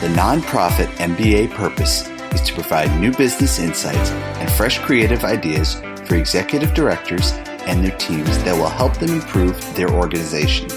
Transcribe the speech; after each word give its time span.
The 0.00 0.06
nonprofit 0.06 0.86
MBA 0.98 1.50
purpose 1.50 2.06
is 2.32 2.40
to 2.42 2.54
provide 2.54 3.00
new 3.00 3.10
business 3.10 3.58
insights 3.58 4.12
and 4.38 4.48
fresh 4.48 4.78
creative 4.78 5.24
ideas 5.24 5.74
for 6.06 6.14
executive 6.14 6.72
directors 6.72 7.32
and 7.66 7.84
their 7.84 7.98
teams 7.98 8.28
that 8.44 8.56
will 8.56 8.68
help 8.68 8.96
them 8.98 9.10
improve 9.10 9.60
their 9.74 9.90
organization. 9.90 10.70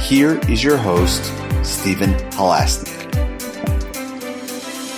Here 0.00 0.38
is 0.50 0.62
your 0.62 0.76
host, 0.76 1.24
Stephen 1.64 2.10
Halasnik. 2.32 3.14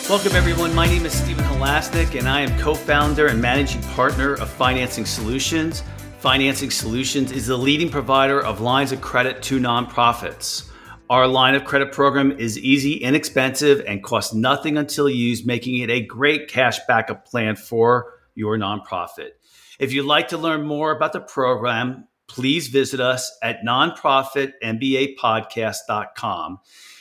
Welcome, 0.09 0.35
everyone. 0.35 0.75
My 0.75 0.87
name 0.87 1.07
is 1.07 1.13
Stephen 1.13 1.45
Halasnik, 1.45 2.19
and 2.19 2.29
I 2.29 2.41
am 2.41 2.59
co 2.59 2.75
founder 2.75 3.29
and 3.29 3.41
managing 3.41 3.83
partner 3.95 4.35
of 4.35 4.51
Financing 4.51 5.07
Solutions. 5.07 5.85
Financing 6.19 6.73
Solutions 6.73 7.31
is 7.31 7.47
the 7.47 7.57
leading 7.57 7.89
provider 7.89 8.41
of 8.41 8.61
lines 8.61 8.91
of 8.91 9.01
credit 9.01 9.45
to 9.45 9.61
nonprofits. 9.61 10.65
Our 11.11 11.27
line 11.27 11.55
of 11.55 11.65
credit 11.65 11.93
program 11.93 12.33
is 12.33 12.59
easy, 12.59 12.93
inexpensive, 12.93 13.83
and 13.87 14.03
costs 14.03 14.35
nothing 14.35 14.77
until 14.77 15.09
used, 15.09 15.47
making 15.47 15.79
it 15.79 15.89
a 15.89 16.03
great 16.03 16.49
cash 16.49 16.81
backup 16.87 17.25
plan 17.25 17.57
for 17.57 18.13
your 18.35 18.59
nonprofit. 18.59 19.31
If 19.79 19.95
you'd 19.95 20.05
like 20.05 20.29
to 20.29 20.37
learn 20.37 20.67
more 20.67 20.91
about 20.91 21.15
the 21.15 21.21
program, 21.21 22.07
please 22.27 22.69
visit 22.69 23.01
us 23.01 23.35
at 23.43 23.63
nonprofitmbapodcast.com. 23.67 26.59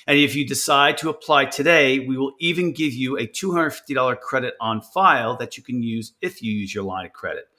And 0.08 0.18
if 0.18 0.36
you 0.36 0.48
decide 0.48 0.98
to 1.00 1.10
apply 1.10 1.44
today, 1.46 2.00
we 2.00 2.16
will 2.16 2.32
even 2.40 2.72
give 2.72 2.94
you 2.94 3.18
a 3.18 3.28
$250 3.28 4.22
credit 4.22 4.54
on 4.62 4.80
file 4.80 5.36
that 5.36 5.58
you 5.58 5.64
can 5.64 5.84
use 5.84 6.14
if 6.22 6.42
you 6.42 6.54
use 6.54 6.74
your 6.74 6.86
line 6.86 7.08
of 7.08 7.12
credit. 7.12 7.50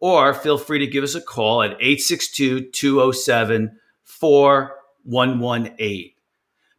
Or 0.00 0.32
feel 0.32 0.56
free 0.56 0.78
to 0.78 0.86
give 0.86 1.04
us 1.04 1.14
a 1.14 1.20
call 1.20 1.62
at 1.62 1.72
862 1.72 2.70
207 2.70 3.78
4118. 5.08 6.12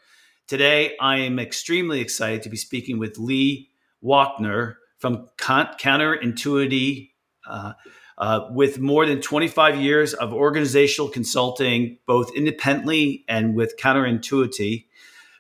Today, 0.50 0.96
I 1.00 1.18
am 1.18 1.38
extremely 1.38 2.02
excited 2.02 2.42
to 2.42 2.50
be 2.50 2.58
speaking 2.58 2.98
with 2.98 3.20
Lee 3.20 3.70
Wochner 4.04 4.78
from 4.98 5.28
Counterintuity. 5.38 7.12
Uh, 7.48 7.74
uh, 8.18 8.48
with 8.50 8.80
more 8.80 9.06
than 9.06 9.22
25 9.22 9.80
years 9.80 10.16
of 10.16 10.34
organizational 10.34 11.08
consulting, 11.08 12.00
both 12.08 12.36
independently 12.36 13.26
and 13.30 13.54
with 13.54 13.78
Counterintuity 13.78 14.88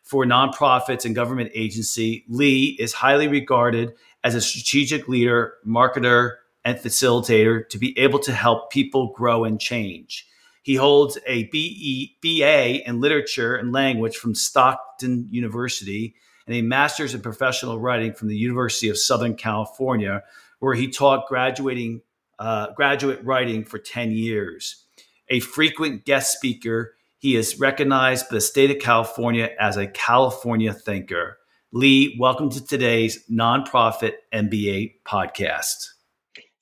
for 0.03 0.25
nonprofits 0.25 1.05
and 1.05 1.15
government 1.15 1.49
agency, 1.55 2.23
Lee 2.27 2.77
is 2.79 2.93
highly 2.93 3.27
regarded 3.27 3.95
as 4.23 4.35
a 4.35 4.41
strategic 4.41 5.07
leader, 5.07 5.55
marketer, 5.65 6.35
and 6.63 6.77
facilitator 6.77 7.67
to 7.69 7.79
be 7.79 7.97
able 7.97 8.19
to 8.19 8.31
help 8.31 8.71
people 8.71 9.11
grow 9.13 9.43
and 9.43 9.59
change. 9.59 10.28
He 10.69 10.75
holds 10.75 11.17
a 11.25 11.45
BE, 11.45 12.15
BA 12.21 12.87
in 12.87 13.01
literature 13.01 13.55
and 13.55 13.71
language 13.71 14.17
from 14.17 14.35
Stockton 14.35 15.27
University 15.31 16.13
and 16.45 16.55
a 16.55 16.61
master's 16.61 17.15
in 17.15 17.21
professional 17.21 17.79
writing 17.79 18.13
from 18.13 18.27
the 18.27 18.37
University 18.37 18.87
of 18.87 18.99
Southern 18.99 19.33
California, 19.33 20.21
where 20.59 20.75
he 20.75 20.87
taught 20.87 21.27
graduating 21.27 22.01
uh, 22.37 22.67
graduate 22.75 23.19
writing 23.23 23.65
for 23.65 23.79
10 23.79 24.11
years. 24.11 24.85
A 25.29 25.39
frequent 25.39 26.05
guest 26.05 26.33
speaker, 26.33 26.93
he 27.17 27.35
is 27.35 27.59
recognized 27.59 28.29
by 28.29 28.35
the 28.35 28.41
state 28.41 28.69
of 28.69 28.77
California 28.77 29.49
as 29.59 29.75
a 29.75 29.87
California 29.87 30.71
thinker. 30.71 31.39
Lee, 31.71 32.15
welcome 32.19 32.51
to 32.51 32.63
today's 32.63 33.25
nonprofit 33.27 34.17
MBA 34.31 34.97
podcast. 35.03 35.87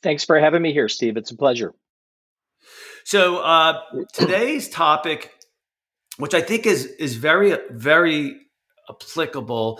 Thanks 0.01 0.23
for 0.23 0.39
having 0.39 0.61
me 0.61 0.71
here, 0.71 0.87
Steve. 0.87 1.17
It's 1.17 1.31
a 1.31 1.35
pleasure. 1.35 1.73
So 3.07 3.37
uh, 3.37 3.79
today's 4.11 4.67
topic, 4.67 5.31
which 6.17 6.33
I 6.33 6.41
think 6.41 6.65
is 6.65 6.87
is 6.99 7.15
very 7.15 7.57
very 7.71 8.35
applicable, 8.89 9.79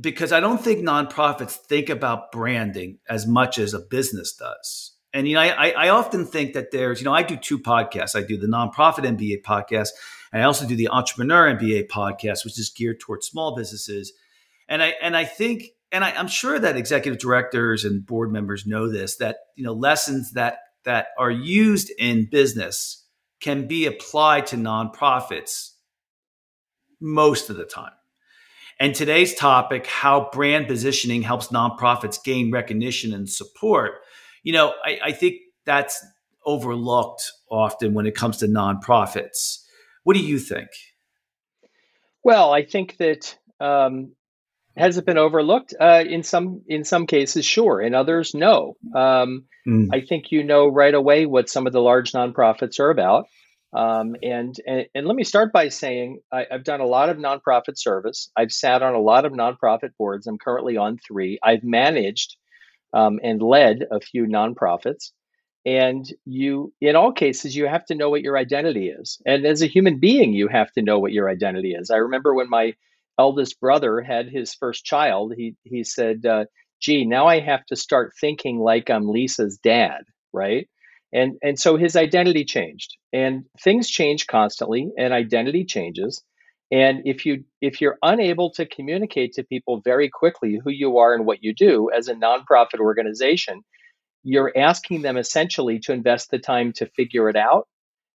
because 0.00 0.30
I 0.30 0.38
don't 0.38 0.62
think 0.62 0.78
nonprofits 0.78 1.50
think 1.50 1.88
about 1.88 2.30
branding 2.30 2.98
as 3.08 3.26
much 3.26 3.58
as 3.58 3.74
a 3.74 3.80
business 3.80 4.36
does. 4.36 4.94
And 5.12 5.26
you 5.26 5.34
know, 5.34 5.40
I, 5.40 5.70
I 5.70 5.88
often 5.88 6.24
think 6.24 6.52
that 6.52 6.70
there's, 6.70 7.00
you 7.00 7.06
know, 7.06 7.12
I 7.12 7.24
do 7.24 7.36
two 7.36 7.58
podcasts. 7.58 8.14
I 8.14 8.22
do 8.22 8.36
the 8.36 8.46
nonprofit 8.46 9.04
MBA 9.18 9.42
podcast, 9.42 9.88
and 10.32 10.40
I 10.40 10.44
also 10.44 10.64
do 10.64 10.76
the 10.76 10.90
entrepreneur 10.90 11.52
MBA 11.52 11.88
podcast, 11.88 12.44
which 12.44 12.56
is 12.56 12.70
geared 12.70 13.00
towards 13.00 13.26
small 13.26 13.56
businesses. 13.56 14.12
And 14.68 14.80
I 14.80 14.94
and 15.02 15.16
I 15.16 15.24
think, 15.24 15.64
and 15.90 16.04
I, 16.04 16.12
I'm 16.12 16.28
sure 16.28 16.56
that 16.56 16.76
executive 16.76 17.20
directors 17.20 17.84
and 17.84 18.06
board 18.06 18.30
members 18.30 18.64
know 18.64 18.88
this 18.88 19.16
that 19.16 19.38
you 19.56 19.64
know 19.64 19.72
lessons 19.72 20.34
that 20.34 20.58
that 20.84 21.08
are 21.18 21.30
used 21.30 21.90
in 21.98 22.28
business 22.30 23.06
can 23.40 23.66
be 23.66 23.86
applied 23.86 24.46
to 24.46 24.56
nonprofits 24.56 25.70
most 27.00 27.50
of 27.50 27.56
the 27.56 27.64
time. 27.64 27.92
And 28.78 28.94
today's 28.94 29.34
topic, 29.34 29.86
how 29.86 30.30
brand 30.32 30.66
positioning 30.66 31.22
helps 31.22 31.48
nonprofits 31.48 32.22
gain 32.22 32.50
recognition 32.50 33.12
and 33.12 33.28
support 33.28 34.00
you 34.42 34.52
know, 34.52 34.74
I, 34.84 34.98
I 35.04 35.12
think 35.12 35.36
that's 35.64 36.04
overlooked 36.46 37.30
often 37.50 37.94
when 37.94 38.06
it 38.06 38.14
comes 38.14 38.38
to 38.38 38.46
nonprofits. 38.46 39.62
What 40.04 40.14
do 40.14 40.22
you 40.22 40.38
think? 40.38 40.68
Well, 42.24 42.52
I 42.52 42.64
think 42.64 42.96
that 42.98 43.36
um, 43.60 44.12
has 44.80 44.96
it 44.96 45.06
been 45.06 45.18
overlooked 45.18 45.74
uh, 45.78 46.02
in 46.06 46.22
some 46.22 46.62
in 46.66 46.84
some 46.84 47.06
cases? 47.06 47.44
Sure, 47.44 47.80
in 47.80 47.94
others, 47.94 48.34
no. 48.34 48.76
Um, 48.94 49.44
mm. 49.66 49.88
I 49.92 50.00
think 50.00 50.32
you 50.32 50.42
know 50.42 50.68
right 50.68 50.94
away 50.94 51.26
what 51.26 51.48
some 51.48 51.66
of 51.66 51.72
the 51.72 51.80
large 51.80 52.12
nonprofits 52.12 52.80
are 52.80 52.90
about. 52.90 53.26
Um, 53.72 54.16
and, 54.22 54.56
and, 54.66 54.86
and 54.94 55.06
let 55.06 55.14
me 55.14 55.22
start 55.22 55.52
by 55.52 55.68
saying 55.68 56.20
I, 56.32 56.46
have 56.50 56.64
done 56.64 56.80
a 56.80 56.86
lot 56.86 57.08
of 57.08 57.18
nonprofit 57.18 57.78
service. 57.78 58.30
I've 58.36 58.52
sat 58.52 58.82
on 58.82 58.94
a 58.94 59.00
lot 59.00 59.24
of 59.24 59.32
nonprofit 59.32 59.90
boards. 59.96 60.26
I'm 60.26 60.38
currently 60.38 60.76
on 60.76 60.98
three. 60.98 61.38
I've 61.42 61.62
managed 61.62 62.36
um, 62.92 63.20
and 63.22 63.40
led 63.40 63.84
a 63.90 64.00
few 64.00 64.26
nonprofits. 64.26 65.12
And 65.64 66.10
you, 66.24 66.72
in 66.80 66.96
all 66.96 67.12
cases, 67.12 67.54
you 67.54 67.66
have 67.66 67.84
to 67.86 67.94
know 67.94 68.08
what 68.08 68.22
your 68.22 68.36
identity 68.36 68.88
is. 68.88 69.20
And 69.26 69.44
as 69.44 69.62
a 69.62 69.66
human 69.66 70.00
being, 70.00 70.32
you 70.32 70.48
have 70.48 70.72
to 70.72 70.82
know 70.82 70.98
what 70.98 71.12
your 71.12 71.28
identity 71.28 71.72
is. 71.72 71.90
I 71.90 71.96
remember 71.96 72.34
when 72.34 72.48
my 72.48 72.74
eldest 73.20 73.60
brother 73.60 74.00
had 74.00 74.28
his 74.28 74.54
first 74.54 74.84
child, 74.84 75.34
he, 75.36 75.54
he 75.64 75.84
said, 75.84 76.26
uh, 76.26 76.44
gee, 76.80 77.04
now 77.04 77.26
I 77.26 77.40
have 77.40 77.64
to 77.66 77.76
start 77.76 78.12
thinking 78.20 78.58
like 78.58 78.90
I'm 78.90 79.06
Lisa's 79.08 79.58
dad, 79.62 80.02
right? 80.32 80.66
And, 81.12 81.36
and 81.42 81.58
so 81.58 81.76
his 81.76 81.96
identity 81.96 82.44
changed. 82.44 82.96
And 83.12 83.44
things 83.64 83.88
change 83.88 84.26
constantly, 84.26 84.90
and 84.96 85.12
identity 85.12 85.64
changes. 85.64 86.22
And 86.72 87.02
if 87.04 87.26
you 87.26 87.44
if 87.60 87.80
you're 87.80 87.98
unable 88.00 88.52
to 88.52 88.64
communicate 88.76 89.32
to 89.34 89.42
people 89.42 89.80
very 89.84 90.08
quickly 90.08 90.60
who 90.62 90.70
you 90.70 90.98
are 90.98 91.14
and 91.14 91.26
what 91.26 91.42
you 91.42 91.52
do 91.52 91.90
as 91.90 92.06
a 92.08 92.14
nonprofit 92.14 92.78
organization, 92.78 93.62
you're 94.22 94.52
asking 94.56 95.02
them 95.02 95.16
essentially 95.16 95.80
to 95.80 95.92
invest 95.92 96.30
the 96.30 96.38
time 96.38 96.72
to 96.74 96.86
figure 96.86 97.28
it 97.28 97.36
out. 97.36 97.66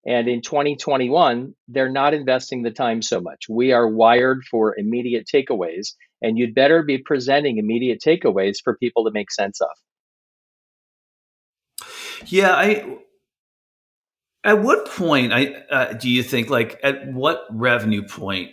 And 0.06 0.28
in 0.28 0.42
2021, 0.42 1.54
they're 1.68 1.90
not 1.90 2.12
investing 2.12 2.62
the 2.62 2.70
time 2.70 3.00
so 3.00 3.20
much. 3.20 3.46
We 3.48 3.72
are 3.72 3.88
wired 3.88 4.44
for 4.50 4.78
immediate 4.78 5.26
takeaways, 5.32 5.94
and 6.20 6.38
you'd 6.38 6.54
better 6.54 6.82
be 6.82 6.98
presenting 6.98 7.58
immediate 7.58 8.00
takeaways 8.04 8.56
for 8.62 8.76
people 8.76 9.04
to 9.04 9.10
make 9.10 9.30
sense 9.30 9.60
of. 9.60 9.70
Yeah, 12.26 12.52
I 12.52 12.98
at 14.44 14.62
what 14.62 14.86
point 14.86 15.32
I, 15.32 15.46
uh, 15.70 15.92
do 15.94 16.10
you 16.10 16.22
think, 16.22 16.50
like, 16.50 16.78
at 16.82 17.12
what 17.12 17.46
revenue 17.50 18.06
point 18.06 18.50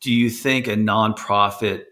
do 0.00 0.12
you 0.12 0.28
think 0.28 0.66
a 0.66 0.74
nonprofit, 0.74 1.84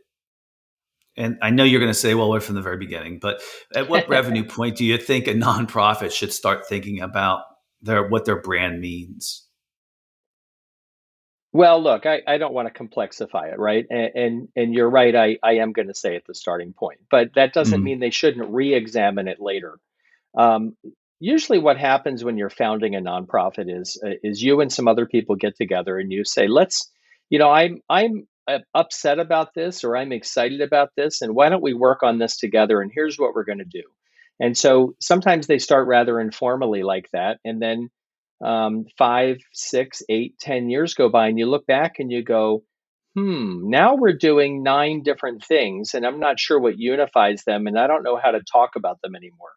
and 1.17 1.39
I 1.41 1.51
know 1.51 1.63
you're 1.63 1.81
going 1.81 1.93
to 1.93 1.99
say, 1.99 2.15
well, 2.15 2.31
we're 2.31 2.41
from 2.41 2.57
the 2.57 2.63
very 2.63 2.79
beginning, 2.79 3.21
but 3.21 3.41
at 3.75 3.89
what 3.89 4.09
revenue 4.09 4.45
point 4.45 4.77
do 4.77 4.85
you 4.85 4.99
think 4.99 5.29
a 5.29 5.35
nonprofit 5.35 6.11
should 6.11 6.33
start 6.33 6.67
thinking 6.67 7.01
about 7.01 7.43
their 7.83 8.07
what 8.09 8.25
their 8.25 8.41
brand 8.41 8.81
means? 8.81 9.45
Well, 11.53 11.83
look, 11.83 12.05
I, 12.05 12.21
I 12.27 12.37
don't 12.37 12.53
want 12.53 12.73
to 12.73 12.85
complexify 12.85 13.53
it, 13.53 13.59
right? 13.59 13.87
And 13.91 14.11
and, 14.15 14.49
and 14.55 14.75
you're 14.75 14.91
right. 14.91 15.15
I, 15.15 15.39
I 15.43 15.55
am 15.55 15.73
going 15.73 15.89
to 15.89 15.95
say 15.95 16.17
at 16.17 16.27
the 16.27 16.35
starting 16.35 16.73
point, 16.73 17.01
but 17.11 17.35
that 17.35 17.53
doesn't 17.53 17.81
mm. 17.81 17.85
mean 17.85 18.01
they 18.01 18.11
shouldn't 18.11 18.51
re-examine 18.51 19.29
it 19.29 19.41
later. 19.41 19.79
Um, 20.37 20.77
usually 21.21 21.59
what 21.59 21.79
happens 21.79 22.23
when 22.23 22.37
you're 22.37 22.51
founding 22.51 22.95
a 22.95 23.01
nonprofit 23.01 23.67
is 23.69 24.01
uh, 24.05 24.11
is 24.23 24.43
you 24.43 24.61
and 24.61 24.73
some 24.73 24.89
other 24.89 25.07
people 25.07 25.37
get 25.37 25.57
together 25.57 25.99
and 25.99 26.13
you 26.13 26.25
say 26.25 26.47
let's 26.47 26.93
you 27.29 27.41
know 27.41 27.51
i'm 27.51 27.81
i'm 27.89 28.29
upset 28.75 29.19
about 29.19 29.55
this 29.55 29.85
or 29.85 29.97
I'm 29.97 30.13
excited 30.13 30.61
about 30.61 30.91
this. 30.97 31.23
And 31.23 31.35
why 31.35 31.49
don't 31.49 31.63
we 31.63 31.75
work 31.75 32.03
on 32.03 32.19
this 32.19 32.37
together? 32.37 32.81
And 32.81 32.91
here's 32.93 33.19
what 33.19 33.35
we're 33.35 33.45
going 33.45 33.59
to 33.59 33.65
do. 33.65 33.83
And 34.41 34.57
so 34.57 34.95
sometimes 35.01 35.47
they 35.47 35.59
start 35.59 35.89
rather 35.89 36.21
informally 36.21 36.83
like 36.83 37.09
that. 37.13 37.39
And 37.45 37.61
then 37.61 37.91
um, 38.45 38.87
five, 38.97 39.39
six, 39.53 40.03
eight, 40.09 40.39
ten 40.39 40.71
years 40.71 40.95
go 40.95 41.09
by, 41.09 41.29
and 41.29 41.39
you 41.39 41.47
look 41.47 41.67
back 41.67 41.99
and 41.99 42.11
you 42.11 42.23
go, 42.23 42.63
hmm, 43.15 43.69
now 43.69 43.97
we're 43.97 44.13
doing 44.13 44.63
nine 44.63 45.03
different 45.03 45.45
things, 45.45 45.95
and 45.95 46.07
I'm 46.07 46.21
not 46.21 46.39
sure 46.39 46.61
what 46.61 46.79
unifies 46.79 47.43
them, 47.45 47.67
and 47.67 47.79
I 47.79 47.87
don't 47.89 48.05
know 48.05 48.17
how 48.17 48.31
to 48.31 48.41
talk 48.41 48.77
about 48.77 49.01
them 49.03 49.17
anymore. 49.17 49.51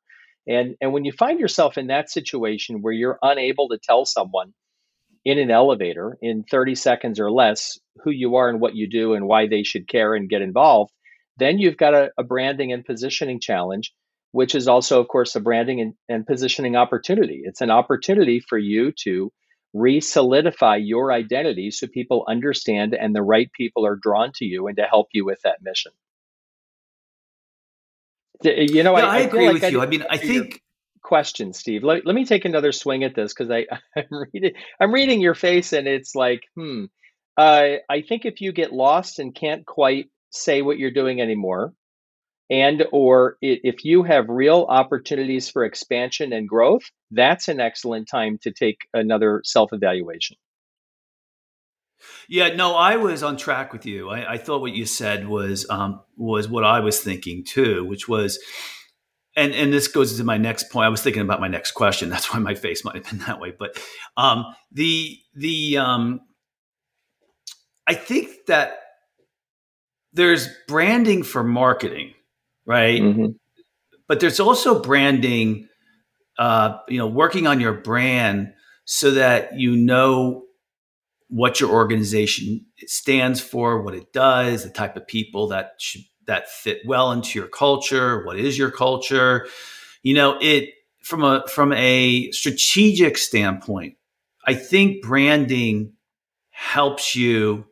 And, 0.48 0.75
and 0.81 0.94
when 0.94 1.06
you 1.06 1.12
find 1.12 1.39
yourself 1.39 1.78
in 1.78 1.88
that 1.88 2.10
situation 2.10 2.81
where 2.81 2.94
you're 2.94 3.19
unable 3.22 3.69
to 3.69 3.78
tell 3.78 4.06
someone 4.06 4.54
in 5.24 5.38
an 5.38 5.51
elevator 5.51 6.18
in 6.22 6.44
30 6.50 6.74
seconds 6.74 7.19
or 7.19 7.31
less 7.31 7.80
who 8.04 8.10
you 8.10 8.36
are 8.36 8.50
and 8.50 8.60
what 8.60 8.75
you 8.75 8.89
do 8.89 9.13
and 9.13 9.28
why 9.28 9.48
they 9.48 9.62
should 9.62 9.88
care 9.88 10.16
and 10.16 10.30
get 10.30 10.42
involved, 10.42 10.92
then 11.38 11.60
you've 11.60 11.78
got 11.78 11.94
a, 11.94 12.10
a 12.18 12.24
branding 12.24 12.74
and 12.74 12.83
positioning 12.83 13.39
challenge, 13.39 13.94
which 14.31 14.56
is 14.56 14.68
also, 14.68 15.00
of 15.01 15.07
course, 15.07 15.36
a 15.36 15.39
branding 15.39 15.81
and, 15.81 15.94
and 16.07 16.25
positioning 16.25 16.75
opportunity. 16.75 17.42
It's 17.44 17.62
an 17.62 17.72
opportunity 17.72 18.39
for 18.39 18.57
you 18.57 18.92
to 19.04 19.31
re 19.74 20.01
solidify 20.01 20.78
your 20.78 21.12
identity 21.12 21.72
so 21.72 21.88
people 21.88 22.25
understand 22.28 22.94
and 22.94 23.16
the 23.16 23.22
right 23.22 23.51
people 23.54 23.86
are 23.86 23.95
drawn 23.95 24.31
to 24.36 24.45
you 24.45 24.68
and 24.68 24.78
to 24.78 24.83
help 24.83 25.07
you 25.13 25.25
with 25.25 25.39
that 25.44 25.62
mission. 25.62 25.92
You 28.44 28.83
know, 28.83 28.98
yeah, 28.98 29.06
I, 29.06 29.18
I, 29.18 29.19
agree 29.19 29.45
like 29.45 29.54
with 29.56 29.63
I 29.63 29.68
you. 29.68 29.81
I 29.81 29.86
mean, 29.86 30.04
I 30.10 30.18
think 30.18 30.62
question, 31.01 31.54
Steve. 31.54 31.83
Let, 31.83 32.06
let 32.06 32.16
me 32.16 32.25
take 32.25 32.45
another 32.45 32.72
swing 32.72 33.04
at 33.04 33.13
this 33.13 33.33
because 33.33 33.51
I 33.51 33.68
I'm 33.95 34.28
reading 34.33 34.54
I'm 34.80 34.94
reading 34.94 35.22
your 35.22 35.36
face 35.36 35.74
and 35.74 35.88
it's 35.88 36.16
like, 36.16 36.44
hmm. 36.56 36.86
Uh, 37.38 37.78
I 37.89 38.01
think 38.01 38.25
if 38.25 38.42
you 38.42 38.51
get 38.51 38.74
lost 38.74 39.18
and 39.18 39.33
can't 39.33 39.66
quite 39.66 40.10
say 40.31 40.62
what 40.62 40.78
you're 40.78 40.92
doing 40.92 41.22
anymore, 41.22 41.74
and 42.51 42.86
or 42.92 43.38
if 43.42 43.86
you 43.86 44.03
have 44.03 44.27
real 44.27 44.68
opportunities 44.68 45.50
for 45.50 45.63
expansion 45.63 46.33
and 46.33 46.48
growth, 46.48 46.83
that's 47.09 47.48
an 47.48 47.62
excellent 47.62 48.09
time 48.09 48.38
to 48.42 48.51
take 48.51 48.80
another 48.94 49.42
self 49.45 49.71
evaluation. 49.71 50.36
Yeah, 52.27 52.50
no, 52.56 52.75
I 52.75 52.98
was 52.98 53.24
on 53.24 53.38
track 53.38 53.71
with 53.71 53.86
you. 53.86 54.09
I, 54.09 54.33
I 54.33 54.38
thought 54.38 54.62
what 54.62 54.74
you 54.74 54.86
said 54.86 55.27
was 55.27 55.65
um, 55.69 56.01
was 56.18 56.50
what 56.50 56.65
I 56.65 56.81
was 56.81 57.00
thinking 57.00 57.45
too, 57.45 57.86
which 57.86 58.09
was, 58.09 58.38
and 59.36 59.54
and 59.54 59.71
this 59.71 59.88
goes 59.88 60.18
to 60.18 60.24
my 60.24 60.38
next 60.38 60.71
point. 60.71 60.88
I 60.88 60.89
was 60.89 61.01
thinking 61.01 61.21
about 61.21 61.39
my 61.39 61.47
next 61.47 61.71
question. 61.71 62.09
That's 62.09 62.33
why 62.33 62.39
my 62.39 62.56
face 62.56 62.83
might 62.83 62.95
have 62.95 63.09
been 63.09 63.19
that 63.19 63.39
way. 63.39 63.54
But 63.57 63.81
um, 64.18 64.45
the 64.74 65.18
the 65.36 65.77
um, 65.77 66.21
I 67.88 67.94
think 67.94 68.45
that 68.47 68.77
there's 70.12 70.50
branding 70.68 71.24
for 71.24 71.44
marketing, 71.44 72.13
right? 72.71 73.01
Mm-hmm. 73.01 73.25
But 74.07 74.21
there's 74.21 74.39
also 74.39 74.81
branding, 74.81 75.68
uh, 76.39 76.77
you 76.88 76.97
know, 76.97 77.07
working 77.07 77.45
on 77.45 77.59
your 77.59 77.73
brand 77.73 78.53
so 78.85 79.12
that 79.12 79.59
you 79.59 79.75
know 79.75 80.44
what 81.27 81.59
your 81.59 81.69
organization 81.69 82.65
stands 82.85 83.41
for, 83.41 83.81
what 83.81 83.94
it 83.94 84.13
does, 84.13 84.63
the 84.63 84.69
type 84.69 84.95
of 84.95 85.06
people 85.06 85.50
that 85.50 85.73
should, 85.79 86.01
that 86.27 86.50
fit 86.50 86.79
well 86.85 87.12
into 87.12 87.38
your 87.38 87.50
culture, 87.50 88.25
what 88.25 88.39
is 88.39 88.57
your 88.57 88.71
culture. 88.71 89.47
You 90.01 90.13
know, 90.13 90.38
it 90.41 90.69
from 91.03 91.25
a 91.25 91.44
from 91.47 91.73
a 91.73 92.31
strategic 92.31 93.18
standpoint, 93.18 93.95
I 94.47 94.53
think 94.53 95.03
branding 95.03 95.94
helps 96.51 97.18
you 97.18 97.65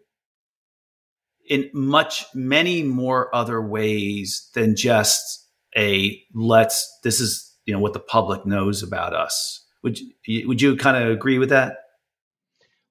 in 1.49 1.69
much 1.73 2.25
many 2.33 2.83
more 2.83 3.33
other 3.35 3.61
ways 3.61 4.49
than 4.53 4.75
just 4.75 5.47
a 5.75 6.21
let's 6.33 6.99
this 7.03 7.19
is 7.19 7.55
you 7.65 7.73
know 7.73 7.79
what 7.79 7.93
the 7.93 7.99
public 7.99 8.45
knows 8.45 8.81
about 8.81 9.13
us. 9.13 9.65
Would 9.83 9.99
you, 10.25 10.47
would 10.47 10.61
you 10.61 10.75
kind 10.75 10.97
of 10.97 11.09
agree 11.09 11.39
with 11.39 11.49
that? 11.49 11.77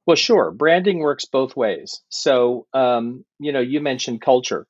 Well, 0.06 0.16
sure. 0.16 0.50
Branding 0.50 1.00
works 1.00 1.26
both 1.26 1.54
ways. 1.54 2.00
So, 2.08 2.66
um, 2.72 3.24
you 3.38 3.52
know, 3.52 3.60
you 3.60 3.80
mentioned 3.80 4.22
culture. 4.22 4.66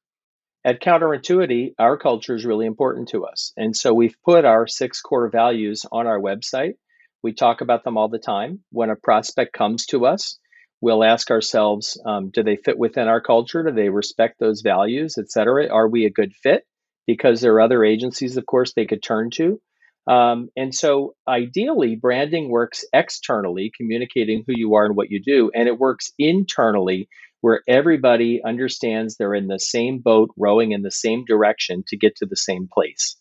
At 0.65 0.81
Counterintuity, 0.81 1.75
our 1.79 1.97
culture 1.97 2.35
is 2.35 2.45
really 2.45 2.67
important 2.67 3.11
to 3.11 3.25
us. 3.25 3.53
And 3.57 3.77
so 3.77 3.95
we've 3.95 4.17
put 4.25 4.45
our 4.45 4.67
six 4.67 5.01
core 5.01 5.31
values 5.31 5.87
on 5.93 6.09
our 6.09 6.19
website. 6.19 6.75
We 7.23 7.35
talk 7.35 7.61
about 7.61 7.85
them 7.85 7.97
all 7.97 8.09
the 8.09 8.19
time. 8.19 8.65
When 8.73 8.91
a 8.91 8.97
prospect 8.97 9.53
comes 9.53 9.87
to 9.87 10.07
us, 10.07 10.41
we'll 10.81 11.05
ask 11.05 11.31
ourselves 11.31 12.01
um, 12.05 12.31
do 12.31 12.43
they 12.43 12.57
fit 12.57 12.79
within 12.79 13.09
our 13.09 13.21
culture? 13.21 13.63
Do 13.63 13.73
they 13.73 13.89
respect 13.89 14.39
those 14.39 14.61
values, 14.61 15.17
et 15.19 15.31
cetera? 15.31 15.69
Are 15.69 15.89
we 15.89 16.07
a 16.07 16.11
good 16.11 16.33
fit? 16.35 16.65
Because 17.07 17.41
there 17.41 17.55
are 17.55 17.61
other 17.61 17.85
agencies, 17.85 18.37
of 18.37 18.47
course, 18.47 18.73
they 18.75 18.87
could 18.87 19.03
turn 19.03 19.31
to. 19.31 19.61
Um, 20.07 20.49
and 20.57 20.75
so, 20.75 21.15
ideally, 21.29 21.97
branding 21.97 22.49
works 22.49 22.85
externally, 22.95 23.71
communicating 23.77 24.43
who 24.47 24.55
you 24.57 24.75
are 24.75 24.87
and 24.87 24.97
what 24.97 25.11
you 25.11 25.21
do, 25.23 25.51
and 25.55 25.69
it 25.69 25.79
works 25.79 26.13
internally, 26.19 27.09
where 27.43 27.63
everybody 27.69 28.41
understands 28.45 29.17
they're 29.17 29.35
in 29.35 29.49
the 29.49 29.59
same 29.59 29.99
boat, 29.99 30.31
rowing 30.37 30.73
in 30.73 30.83
the 30.83 30.91
same 30.91 31.25
direction 31.27 31.85
to 31.89 31.99
get 31.99 32.17
to 32.17 32.27
the 32.27 32.37
same 32.37 32.69
place. 32.73 33.17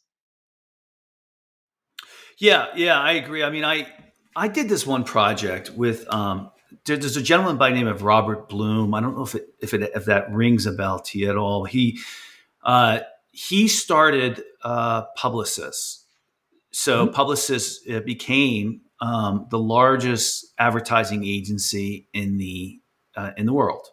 Yeah, 2.39 2.67
yeah, 2.75 2.99
I 2.99 3.13
agree. 3.13 3.43
I 3.43 3.49
mean, 3.49 3.65
I 3.65 3.87
I 4.35 4.47
did 4.47 4.69
this 4.69 4.85
one 4.85 5.03
project 5.03 5.71
with 5.71 6.07
um, 6.13 6.51
there's 6.95 7.17
a 7.17 7.21
gentleman 7.21 7.57
by 7.57 7.69
the 7.69 7.75
name 7.75 7.87
of 7.87 8.03
Robert 8.03 8.49
Bloom. 8.49 8.93
I 8.93 9.01
don't 9.01 9.15
know 9.15 9.23
if 9.23 9.35
it, 9.35 9.49
if 9.59 9.73
it 9.73 9.91
if 9.95 10.05
that 10.05 10.31
rings 10.31 10.65
a 10.65 10.71
bell 10.71 10.99
to 10.99 11.19
you 11.19 11.29
at 11.29 11.37
all. 11.37 11.65
He 11.65 11.99
uh, 12.63 12.99
he 13.31 13.67
started 13.67 14.43
uh, 14.63 15.05
Publicis 15.17 16.03
so 16.77 17.07
mm-hmm. 17.07 17.19
Publicis 17.19 17.77
uh, 17.91 18.01
became 18.01 18.81
um, 19.01 19.47
the 19.49 19.57
largest 19.57 20.53
advertising 20.59 21.25
agency 21.25 22.07
in 22.13 22.37
the 22.37 22.79
uh, 23.15 23.31
in 23.35 23.47
the 23.47 23.53
world, 23.53 23.87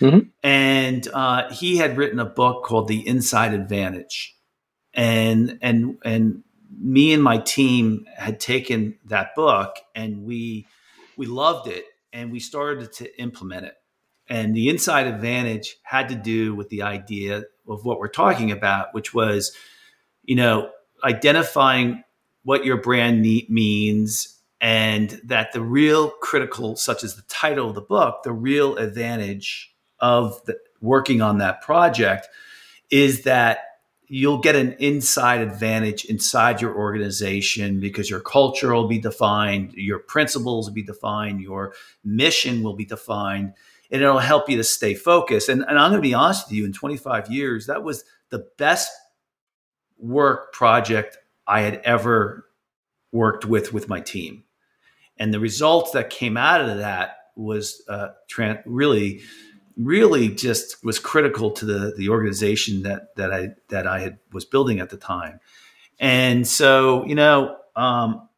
mm-hmm. 0.00 0.28
and 0.44 1.08
uh, 1.12 1.52
he 1.52 1.78
had 1.78 1.96
written 1.96 2.20
a 2.20 2.24
book 2.24 2.64
called 2.64 2.86
The 2.86 3.06
Inside 3.06 3.54
Advantage, 3.54 4.36
and 4.94 5.58
and 5.62 5.98
and 6.04 6.44
me 6.70 7.12
and 7.12 7.24
my 7.24 7.38
team 7.38 8.06
had 8.16 8.38
taken 8.38 8.98
that 9.06 9.34
book 9.34 9.74
and 9.96 10.22
we 10.22 10.66
we 11.16 11.26
loved 11.26 11.66
it 11.66 11.84
and 12.12 12.32
we 12.32 12.40
started 12.40 12.92
to 12.94 13.20
implement 13.20 13.66
it. 13.66 13.74
And 14.28 14.54
the 14.54 14.68
inside 14.68 15.06
advantage 15.06 15.76
had 15.82 16.08
to 16.10 16.14
do 16.14 16.54
with 16.54 16.68
the 16.68 16.82
idea 16.82 17.44
of 17.66 17.84
what 17.84 17.98
we're 17.98 18.08
talking 18.08 18.50
about, 18.50 18.92
which 18.92 19.14
was, 19.14 19.52
you 20.22 20.36
know, 20.36 20.70
identifying 21.04 22.04
what 22.42 22.64
your 22.64 22.76
brand 22.76 23.22
means 23.22 24.38
and 24.60 25.20
that 25.24 25.52
the 25.52 25.60
real 25.60 26.10
critical 26.10 26.76
such 26.76 27.04
as 27.04 27.14
the 27.14 27.22
title 27.22 27.68
of 27.68 27.74
the 27.74 27.80
book 27.80 28.22
the 28.24 28.32
real 28.32 28.76
advantage 28.76 29.72
of 30.00 30.44
the, 30.46 30.58
working 30.80 31.20
on 31.20 31.38
that 31.38 31.60
project 31.62 32.28
is 32.90 33.22
that 33.22 33.60
you'll 34.08 34.38
get 34.38 34.56
an 34.56 34.72
inside 34.78 35.40
advantage 35.40 36.04
inside 36.06 36.60
your 36.60 36.74
organization 36.74 37.78
because 37.78 38.08
your 38.08 38.20
culture 38.20 38.74
will 38.74 38.88
be 38.88 38.98
defined 38.98 39.72
your 39.74 39.98
principles 39.98 40.66
will 40.66 40.74
be 40.74 40.82
defined 40.82 41.40
your 41.40 41.74
mission 42.04 42.62
will 42.62 42.74
be 42.74 42.86
defined 42.86 43.52
and 43.90 44.02
it'll 44.02 44.18
help 44.18 44.48
you 44.48 44.56
to 44.56 44.64
stay 44.64 44.94
focused 44.94 45.48
and, 45.48 45.62
and 45.68 45.78
i'm 45.78 45.90
going 45.90 46.02
to 46.02 46.08
be 46.08 46.14
honest 46.14 46.48
with 46.48 46.54
you 46.54 46.64
in 46.64 46.72
25 46.72 47.30
years 47.30 47.66
that 47.66 47.82
was 47.82 48.04
the 48.30 48.46
best 48.56 48.90
work 49.98 50.52
project 50.52 51.18
I 51.46 51.62
had 51.62 51.80
ever 51.84 52.46
worked 53.12 53.44
with 53.44 53.72
with 53.72 53.88
my 53.88 54.00
team. 54.00 54.44
And 55.18 55.34
the 55.34 55.40
results 55.40 55.92
that 55.92 56.10
came 56.10 56.36
out 56.36 56.60
of 56.60 56.78
that 56.78 57.16
was 57.34 57.82
uh, 57.88 58.08
really, 58.66 59.22
really 59.78 60.28
just 60.28 60.84
was 60.84 60.98
critical 60.98 61.52
to 61.52 61.64
the 61.64 61.94
the 61.96 62.08
organization 62.08 62.82
that 62.82 63.14
that 63.16 63.32
I 63.32 63.48
that 63.70 63.86
I 63.86 64.00
had 64.00 64.18
was 64.32 64.44
building 64.44 64.80
at 64.80 64.90
the 64.90 64.96
time. 64.96 65.40
And 66.00 66.46
so, 66.46 67.04
you 67.06 67.14
know, 67.14 67.56
um, 67.76 68.28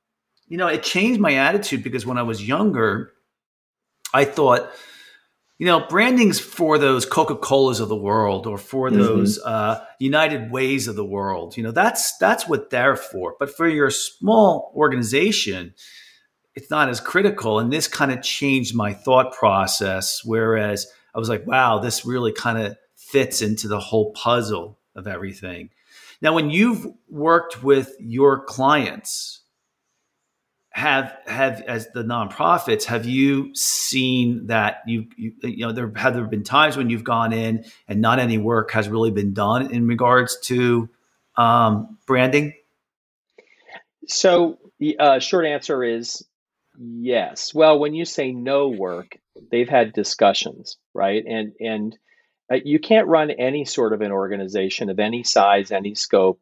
you 0.49 0.57
know, 0.57 0.69
it 0.69 0.83
changed 0.83 1.21
my 1.21 1.35
attitude 1.35 1.83
because 1.83 2.07
when 2.07 2.19
I 2.19 2.23
was 2.23 2.47
younger, 2.47 3.13
I 4.13 4.25
thought 4.25 4.71
you 5.61 5.67
know, 5.67 5.87
branding's 5.87 6.41
for 6.41 6.79
those 6.79 7.05
Coca 7.05 7.37
Colas 7.37 7.81
of 7.81 7.91
the 7.91 7.97
world 7.97 8.47
or 8.47 8.57
for 8.57 8.89
mm-hmm. 8.89 8.99
those 8.99 9.39
mm-hmm. 9.39 9.47
uh, 9.47 9.85
United 9.99 10.51
Ways 10.51 10.89
of 10.89 10.97
the 10.97 11.05
world. 11.05 11.55
You 11.55 11.63
know, 11.63 11.71
that's 11.71 12.17
that's 12.17 12.49
what 12.49 12.71
they're 12.71 12.97
for. 12.97 13.37
But 13.39 13.55
for 13.55 13.69
your 13.69 13.91
small 13.91 14.73
organization, 14.75 15.75
it's 16.55 16.71
not 16.71 16.89
as 16.89 16.99
critical. 16.99 17.59
And 17.59 17.71
this 17.71 17.89
kind 17.89 18.11
of 18.11 18.23
changed 18.23 18.75
my 18.75 18.95
thought 18.95 19.35
process. 19.35 20.23
Whereas 20.25 20.87
I 21.15 21.19
was 21.19 21.29
like, 21.29 21.47
wow, 21.47 21.79
this 21.79 22.05
really 22.05 22.33
kind 22.33 22.59
of 22.59 22.77
fits 22.97 23.43
into 23.43 23.69
the 23.69 23.81
whole 23.81 24.13
puzzle 24.13 24.79
of 24.95 25.07
everything. 25.07 25.71
Now, 26.23 26.35
when 26.35 26.51
you've 26.51 26.87
worked 27.09 27.63
with 27.63 27.95
your 27.99 28.45
clients, 28.45 29.41
have 30.73 31.17
have 31.27 31.63
as 31.63 31.89
the 31.95 32.05
nonprofits 32.05 32.85
have 32.85 33.05
you 33.05 33.53
seen 33.57 34.47
that 34.47 34.83
you, 34.87 35.07
you 35.17 35.33
you 35.43 35.67
know 35.67 35.73
there 35.73 35.93
have 35.97 36.15
there 36.15 36.25
been 36.25 36.45
times 36.45 36.77
when 36.77 36.89
you've 36.89 37.03
gone 37.03 37.33
in 37.33 37.65
and 37.89 38.01
not 38.01 38.21
any 38.21 38.39
work 38.39 38.71
has 38.71 38.89
really 38.89 39.11
been 39.11 39.35
done 39.35 39.73
in 39.73 39.89
regards 39.89 40.39
to 40.39 40.89
um, 41.37 41.99
branding 42.07 42.53
so 44.07 44.59
the 44.79 44.97
uh, 44.99 45.19
short 45.19 45.45
answer 45.45 45.83
is 45.83 46.25
yes 46.83 47.55
well 47.55 47.79
when 47.79 47.95
you 47.95 48.05
say 48.05 48.33
no 48.33 48.69
work 48.69 49.19
they've 49.51 49.69
had 49.69 49.93
discussions 49.93 50.79
right 50.95 51.25
and 51.27 51.53
and 51.61 51.99
uh, 52.53 52.57
you 52.65 52.81
can't 52.81 53.07
run 53.07 53.31
any 53.31 53.65
sort 53.65 53.93
of 53.93 54.01
an 54.01 54.11
organization 54.11 54.91
of 54.91 54.99
any 54.99 55.23
size 55.23 55.71
any 55.71 55.95
scope 55.95 56.41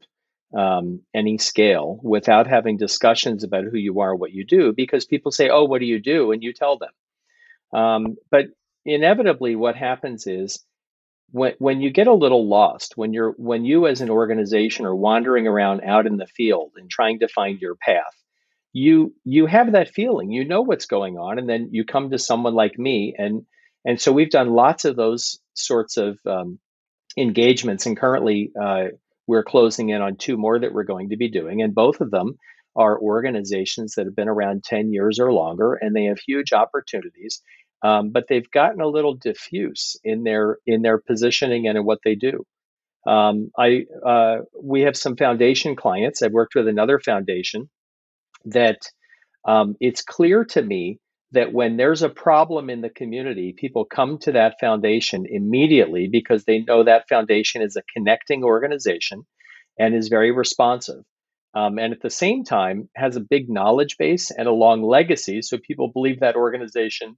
um, 0.56 1.00
any 1.14 1.38
scale 1.38 2.00
without 2.02 2.46
having 2.46 2.76
discussions 2.76 3.44
about 3.44 3.64
who 3.64 3.76
you 3.76 4.00
are, 4.00 4.14
what 4.14 4.32
you 4.32 4.44
do, 4.44 4.72
because 4.72 5.04
people 5.04 5.30
say, 5.30 5.48
"Oh, 5.48 5.64
what 5.64 5.80
do 5.80 5.86
you 5.86 6.00
do?" 6.00 6.32
and 6.32 6.42
you 6.42 6.52
tell 6.52 6.78
them. 6.78 7.78
Um, 7.78 8.16
but 8.30 8.46
inevitably, 8.84 9.56
what 9.56 9.76
happens 9.76 10.26
is 10.26 10.64
when 11.30 11.54
when 11.58 11.80
you 11.80 11.90
get 11.90 12.06
a 12.06 12.14
little 12.14 12.48
lost, 12.48 12.96
when 12.96 13.12
you're 13.12 13.32
when 13.32 13.64
you 13.64 13.86
as 13.86 14.00
an 14.00 14.10
organization 14.10 14.86
are 14.86 14.96
wandering 14.96 15.46
around 15.46 15.82
out 15.84 16.06
in 16.06 16.16
the 16.16 16.26
field 16.26 16.72
and 16.76 16.88
trying 16.88 17.18
to 17.20 17.28
find 17.28 17.60
your 17.60 17.74
path, 17.74 18.14
you 18.72 19.14
you 19.24 19.46
have 19.46 19.72
that 19.72 19.90
feeling. 19.90 20.30
You 20.30 20.44
know 20.44 20.62
what's 20.62 20.86
going 20.86 21.16
on, 21.16 21.38
and 21.38 21.48
then 21.48 21.68
you 21.72 21.84
come 21.84 22.10
to 22.10 22.18
someone 22.18 22.54
like 22.54 22.78
me, 22.78 23.14
and 23.16 23.46
and 23.84 24.00
so 24.00 24.12
we've 24.12 24.30
done 24.30 24.50
lots 24.50 24.84
of 24.84 24.96
those 24.96 25.38
sorts 25.54 25.96
of 25.96 26.18
um, 26.26 26.58
engagements, 27.16 27.86
and 27.86 27.96
currently. 27.96 28.52
Uh, 28.60 28.84
we're 29.28 29.44
closing 29.44 29.90
in 29.90 30.00
on 30.00 30.16
two 30.16 30.38
more 30.38 30.58
that 30.58 30.72
we're 30.72 30.84
going 30.84 31.10
to 31.10 31.16
be 31.18 31.28
doing, 31.28 31.60
and 31.60 31.74
both 31.74 32.00
of 32.00 32.10
them 32.10 32.38
are 32.74 32.98
organizations 32.98 33.94
that 33.94 34.06
have 34.06 34.16
been 34.16 34.28
around 34.28 34.64
10 34.64 34.92
years 34.92 35.18
or 35.18 35.32
longer, 35.32 35.74
and 35.74 35.94
they 35.94 36.04
have 36.04 36.18
huge 36.18 36.52
opportunities. 36.52 37.42
Um, 37.82 38.10
but 38.10 38.24
they've 38.28 38.50
gotten 38.50 38.80
a 38.80 38.88
little 38.88 39.14
diffuse 39.14 39.96
in 40.02 40.24
their 40.24 40.58
in 40.66 40.82
their 40.82 40.98
positioning 40.98 41.68
and 41.68 41.78
in 41.78 41.84
what 41.84 42.00
they 42.04 42.16
do. 42.16 42.44
Um, 43.06 43.50
I 43.56 43.84
uh, 44.04 44.38
we 44.60 44.80
have 44.82 44.96
some 44.96 45.16
foundation 45.16 45.76
clients. 45.76 46.22
I've 46.22 46.32
worked 46.32 46.56
with 46.56 46.66
another 46.66 46.98
foundation 46.98 47.70
that 48.52 48.78
um, 49.46 49.76
it's 49.80 50.02
clear 50.02 50.44
to 50.46 50.62
me 50.62 50.98
that 51.32 51.52
when 51.52 51.76
there's 51.76 52.02
a 52.02 52.08
problem 52.08 52.70
in 52.70 52.80
the 52.80 52.88
community, 52.88 53.54
people 53.56 53.84
come 53.84 54.18
to 54.18 54.32
that 54.32 54.56
foundation 54.60 55.26
immediately 55.28 56.08
because 56.10 56.44
they 56.44 56.60
know 56.60 56.84
that 56.84 57.08
foundation 57.08 57.60
is 57.60 57.76
a 57.76 57.82
connecting 57.94 58.44
organization 58.44 59.26
and 59.78 59.94
is 59.94 60.08
very 60.08 60.32
responsive. 60.32 61.02
Um, 61.54 61.78
and 61.78 61.92
at 61.92 62.00
the 62.02 62.10
same 62.10 62.44
time, 62.44 62.88
has 62.94 63.16
a 63.16 63.20
big 63.20 63.48
knowledge 63.48 63.96
base 63.98 64.30
and 64.30 64.46
a 64.46 64.52
long 64.52 64.82
legacy. 64.82 65.42
So 65.42 65.58
people 65.58 65.88
believe 65.88 66.20
that 66.20 66.36
organization 66.36 67.16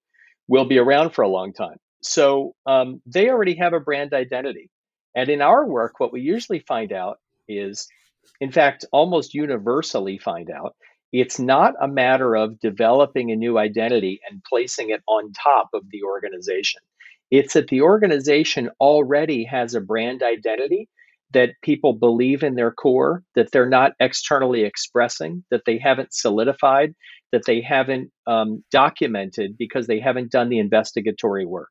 will 0.49 0.67
be 0.67 0.79
around 0.79 1.11
for 1.11 1.23
a 1.23 1.29
long 1.29 1.53
time. 1.53 1.77
So 2.03 2.55
um, 2.67 3.01
they 3.07 3.29
already 3.29 3.57
have 3.57 3.73
a 3.73 3.81
brand 3.81 4.13
identity. 4.13 4.71
And 5.15 5.29
in 5.29 5.43
our 5.43 5.67
work, 5.67 5.95
what 5.99 6.13
we 6.13 6.21
usually 6.21 6.61
find 6.61 6.93
out 6.93 7.19
is, 7.49 7.89
in 8.41 8.53
fact, 8.53 8.85
almost 8.93 9.35
universally 9.35 10.19
find 10.19 10.51
out 10.51 10.75
it's 11.13 11.39
not 11.39 11.75
a 11.81 11.89
matter 11.89 12.37
of 12.37 12.61
developing 12.61 13.31
a 13.31 13.37
new 13.37 13.59
identity 13.59 14.21
and 14.31 14.43
placing 14.49 14.91
it 14.91 15.03
on 15.09 15.33
top 15.33 15.71
of 15.75 15.83
the 15.91 16.03
organization. 16.05 16.81
It's 17.31 17.55
that 17.55 17.69
the 17.69 17.83
organization 17.83 18.71
already 18.81 19.45
has 19.45 19.75
a 19.75 19.81
brand 19.81 20.23
identity 20.23 20.89
that 21.33 21.51
people 21.63 21.93
believe 21.93 22.43
in 22.43 22.57
their 22.57 22.73
core, 22.73 23.23
that 23.35 23.53
they're 23.53 23.69
not 23.69 23.93
externally 24.01 24.65
expressing, 24.65 25.45
that 25.51 25.63
they 25.65 25.79
haven't 25.79 26.13
solidified, 26.13 26.95
that 27.31 27.45
they 27.47 27.61
haven't 27.61 28.11
um, 28.27 28.65
documented 28.73 29.57
because 29.57 29.87
they 29.87 30.01
haven't 30.01 30.33
done 30.33 30.49
the 30.49 30.59
investigatory 30.59 31.47
work. 31.47 31.71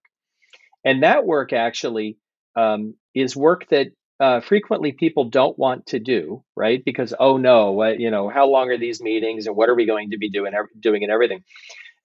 And 0.85 1.03
that 1.03 1.25
work 1.25 1.51
actually 1.51 2.17
um, 2.55 2.95
is 3.13 3.35
work 3.35 3.67
that 3.69 3.87
uh, 4.19 4.41
frequently 4.41 4.91
people 4.91 5.25
don't 5.25 5.57
want 5.57 5.87
to 5.87 5.99
do, 5.99 6.43
right? 6.55 6.83
Because 6.83 7.13
oh 7.19 7.37
no, 7.37 7.71
what, 7.71 7.99
you 7.99 8.11
know, 8.11 8.29
how 8.29 8.47
long 8.47 8.69
are 8.69 8.77
these 8.77 9.01
meetings, 9.01 9.47
and 9.47 9.55
what 9.55 9.69
are 9.69 9.75
we 9.75 9.85
going 9.85 10.11
to 10.11 10.17
be 10.17 10.29
doing 10.29 10.53
doing 10.79 11.03
and 11.03 11.11
everything? 11.11 11.43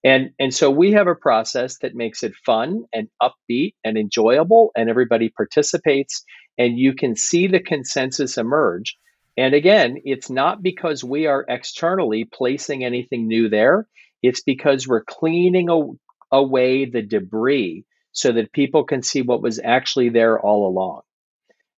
And 0.04 0.30
and 0.38 0.54
so 0.54 0.70
we 0.70 0.92
have 0.92 1.06
a 1.06 1.14
process 1.14 1.78
that 1.78 1.94
makes 1.94 2.22
it 2.22 2.34
fun 2.46 2.84
and 2.92 3.08
upbeat 3.22 3.74
and 3.84 3.96
enjoyable, 3.96 4.70
and 4.76 4.88
everybody 4.88 5.30
participates, 5.30 6.24
and 6.58 6.78
you 6.78 6.94
can 6.94 7.16
see 7.16 7.46
the 7.46 7.60
consensus 7.60 8.38
emerge. 8.38 8.96
And 9.36 9.54
again, 9.54 9.96
it's 10.04 10.30
not 10.30 10.62
because 10.62 11.02
we 11.02 11.26
are 11.26 11.44
externally 11.48 12.24
placing 12.24 12.84
anything 12.84 13.26
new 13.26 13.48
there. 13.48 13.88
It's 14.22 14.42
because 14.42 14.86
we're 14.86 15.02
cleaning 15.04 15.68
a, 15.68 16.36
away 16.36 16.84
the 16.84 17.02
debris 17.02 17.84
so 18.12 18.30
that 18.30 18.52
people 18.52 18.84
can 18.84 19.02
see 19.02 19.22
what 19.22 19.42
was 19.42 19.58
actually 19.62 20.10
there 20.10 20.38
all 20.38 20.68
along. 20.68 21.00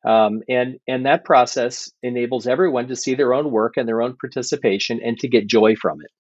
Um, 0.05 0.43
and 0.49 0.79
and 0.87 1.07
that 1.07 1.25
process 1.25 1.91
enables 2.03 2.47
everyone 2.47 2.89
to 2.89 2.97
see 2.97 3.15
their 3.15 3.35
own 3.35 3.51
work 3.51 3.77
and 3.77 3.89
their 3.89 4.03
own 4.03 4.17
participation 4.21 5.01
and 5.05 5.19
to 5.19 5.29
get 5.29 5.47
joy 5.47 5.75
from 5.75 6.01
it. 6.01 6.11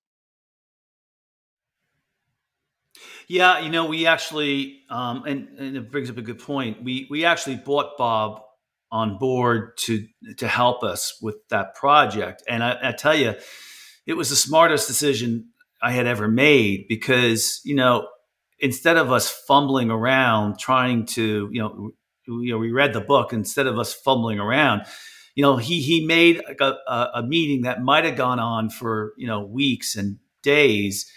Yeah, 3.28 3.60
you 3.60 3.70
know, 3.70 3.86
we 3.86 4.06
actually, 4.06 4.82
um, 4.88 5.24
and, 5.24 5.48
and 5.58 5.76
it 5.76 5.90
brings 5.90 6.08
up 6.10 6.16
a 6.16 6.22
good 6.22 6.38
point. 6.38 6.82
We 6.82 7.06
we 7.10 7.24
actually 7.24 7.56
bought 7.56 7.96
Bob 7.96 8.42
on 8.90 9.18
board 9.18 9.76
to 9.78 10.06
to 10.38 10.46
help 10.46 10.84
us 10.84 11.18
with 11.20 11.36
that 11.50 11.74
project, 11.74 12.42
and 12.48 12.62
I, 12.62 12.76
I 12.82 12.92
tell 12.92 13.14
you, 13.14 13.34
it 14.06 14.14
was 14.14 14.30
the 14.30 14.36
smartest 14.36 14.86
decision 14.86 15.50
I 15.82 15.92
had 15.92 16.06
ever 16.06 16.28
made 16.28 16.86
because 16.88 17.60
you 17.64 17.74
know 17.74 18.08
instead 18.58 18.96
of 18.96 19.12
us 19.12 19.28
fumbling 19.28 19.90
around 19.90 20.58
trying 20.58 21.06
to 21.06 21.48
you 21.52 21.60
know 21.60 21.90
you 22.26 22.52
know 22.52 22.58
we 22.58 22.72
read 22.72 22.92
the 22.92 23.00
book 23.00 23.32
instead 23.32 23.66
of 23.66 23.78
us 23.78 23.94
fumbling 23.94 24.38
around. 24.38 24.82
You 25.34 25.42
know 25.42 25.56
he 25.56 25.80
he 25.80 26.04
made 26.04 26.40
a, 26.40 26.64
a, 26.64 27.10
a 27.16 27.22
meeting 27.22 27.62
that 27.62 27.82
might 27.82 28.04
have 28.04 28.16
gone 28.16 28.40
on 28.40 28.70
for 28.70 29.12
you 29.16 29.26
know 29.26 29.42
weeks 29.42 29.96
and 29.96 30.18
days 30.42 31.10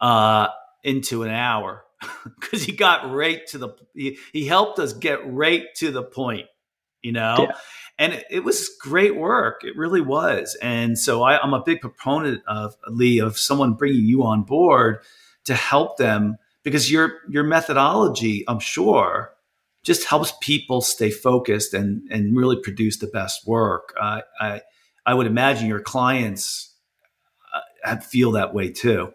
uh, 0.00 0.48
into 0.82 1.22
an 1.22 1.30
hour 1.30 1.84
because 2.40 2.62
he 2.62 2.72
got 2.72 3.12
right 3.12 3.46
to 3.48 3.58
the 3.58 3.68
he, 3.94 4.18
he, 4.32 4.46
helped 4.46 4.78
us 4.78 4.92
get 4.92 5.20
right 5.26 5.74
to 5.76 5.90
the 5.90 6.02
point 6.02 6.46
you 7.02 7.12
know? 7.12 7.36
Yeah. 7.38 7.52
and 7.98 8.12
it, 8.14 8.26
it, 8.30 8.44
was 8.44 8.68
great 8.80 9.14
work. 9.14 9.62
It 9.62 9.76
really 9.76 10.00
was. 10.00 10.56
And 10.60 10.98
so 10.98 11.22
I, 11.22 11.38
i'm 11.38 11.54
a 11.54 11.62
big 11.62 11.80
proponent 11.80 12.42
of 12.46 12.76
lee 12.88 13.20
of 13.20 13.38
someone 13.38 13.74
bringing 13.74 14.04
you 14.04 14.24
on 14.24 14.42
board 14.42 14.98
to 15.44 15.54
help 15.54 15.96
them 15.96 16.36
because 16.64 16.90
your 16.90 17.20
your 17.28 17.44
methodology 17.44 18.44
i'm 18.48 18.58
sure 18.58 19.32
just 19.86 20.04
helps 20.04 20.32
people 20.40 20.80
stay 20.80 21.10
focused 21.10 21.72
and 21.72 22.02
and 22.10 22.36
really 22.36 22.60
produce 22.60 22.98
the 22.98 23.06
best 23.06 23.46
work. 23.46 23.94
I 23.98 24.60
I 25.06 25.14
would 25.14 25.28
imagine 25.28 25.68
your 25.68 25.80
clients 25.80 26.74
uh, 27.84 27.96
feel 27.98 28.32
that 28.32 28.52
way 28.52 28.72
too. 28.72 29.12